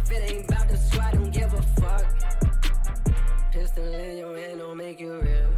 [0.01, 3.51] If it ain't about the squad, don't give a fuck.
[3.51, 5.50] Pistol in your hand don't make you real.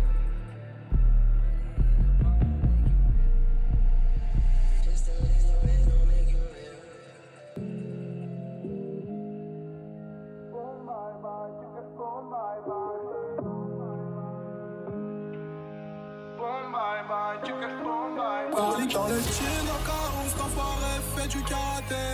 [18.55, 22.05] Parli dans le jean, au cas où cet enfoiré fait du karaté.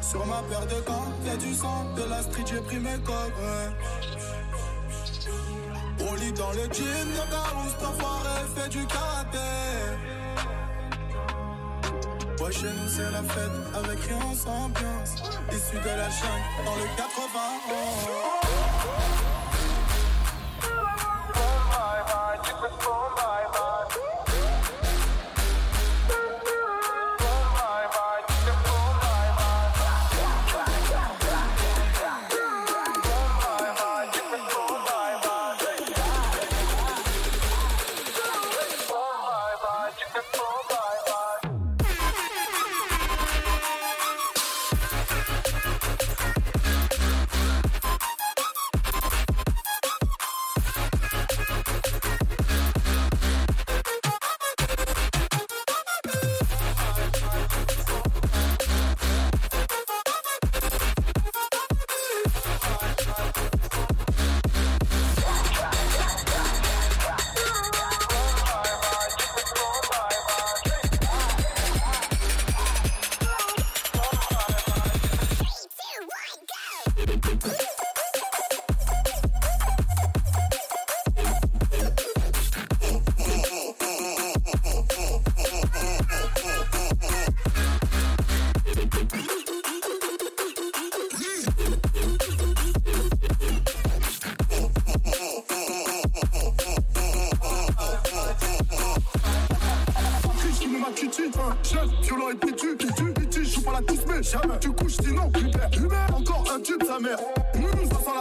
[0.00, 3.32] Sur ma paire de gants, y'a du sang, de la street, j'ai pris mes codes.
[6.00, 9.38] On lit dans le jean, au cas où cet enfoiré fait du karaté.
[12.40, 15.14] Ouais, chez nous c'est la fête, avec rien sans ambiance.
[15.52, 17.10] Issu de la chaîne, dans le 80.
[22.40, 23.59] Triche, tu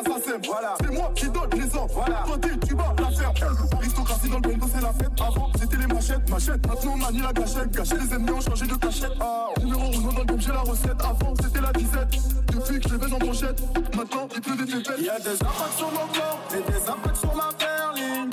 [0.06, 0.76] voilà.
[0.82, 1.94] C'est moi qui donne les ordres.
[1.94, 2.24] Voilà.
[2.26, 3.34] Côté, tu vas la faire.
[3.74, 5.12] Aristocratie dans le bendo, c'est la fête.
[5.20, 6.68] Avant, c'était les machettes, machettes.
[6.68, 7.72] Maintenant, on manie la gâchette.
[7.72, 9.12] Gâcher les ennemis ont changé de cachette.
[9.20, 11.02] Ah, numéro 1 dans le game, j'ai la recette.
[11.02, 12.18] Avant, c'était la disette.
[12.48, 13.62] Depuis que je les baise en brochette.
[13.96, 15.00] Maintenant, il pleut des pépettes.
[15.02, 18.30] Y'a des impacts sur mon corps et des impacts sur ma berline.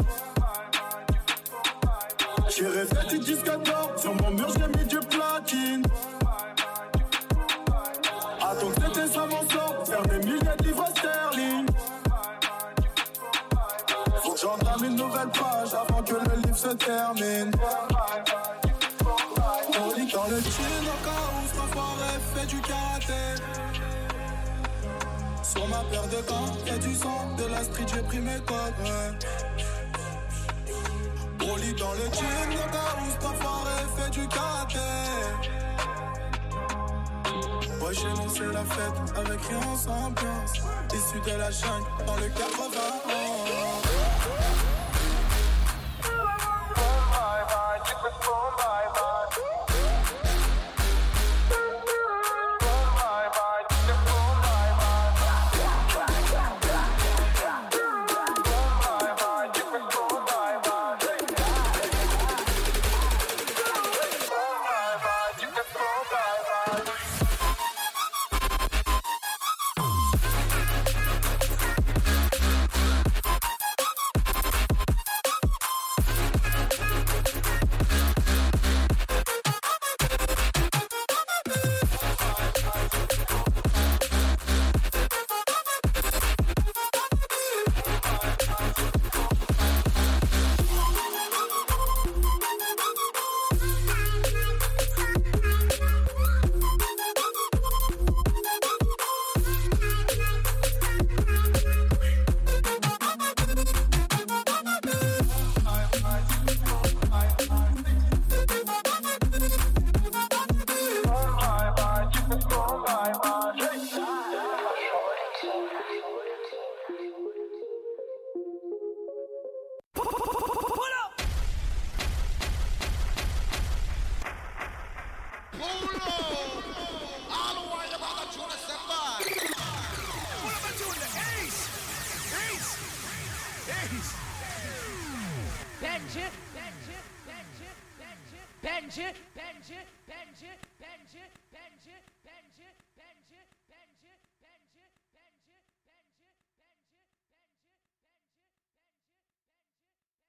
[2.56, 3.92] J'ai rêvé disque d'or.
[3.96, 4.85] Sur mon mur, j'ai mis
[15.28, 17.50] page avant que le livre se termine.
[19.78, 23.42] On dans le cas où cet enfoiré fait du karaté.
[25.42, 28.74] Sur ma paire de gants, y'a du sang, de la street, j'ai pris mes codes.
[28.82, 29.12] Ouais.
[31.42, 32.50] On dans le jean
[33.00, 34.78] où cet enfoiré fait du karaté.
[37.80, 40.52] Ouais, nous c'est la fête avec rien sans ambiance.
[40.92, 43.26] Issu de la jungle dans le 80.
[46.76, 49.75] boom, bye bye, different, boom, bye bye.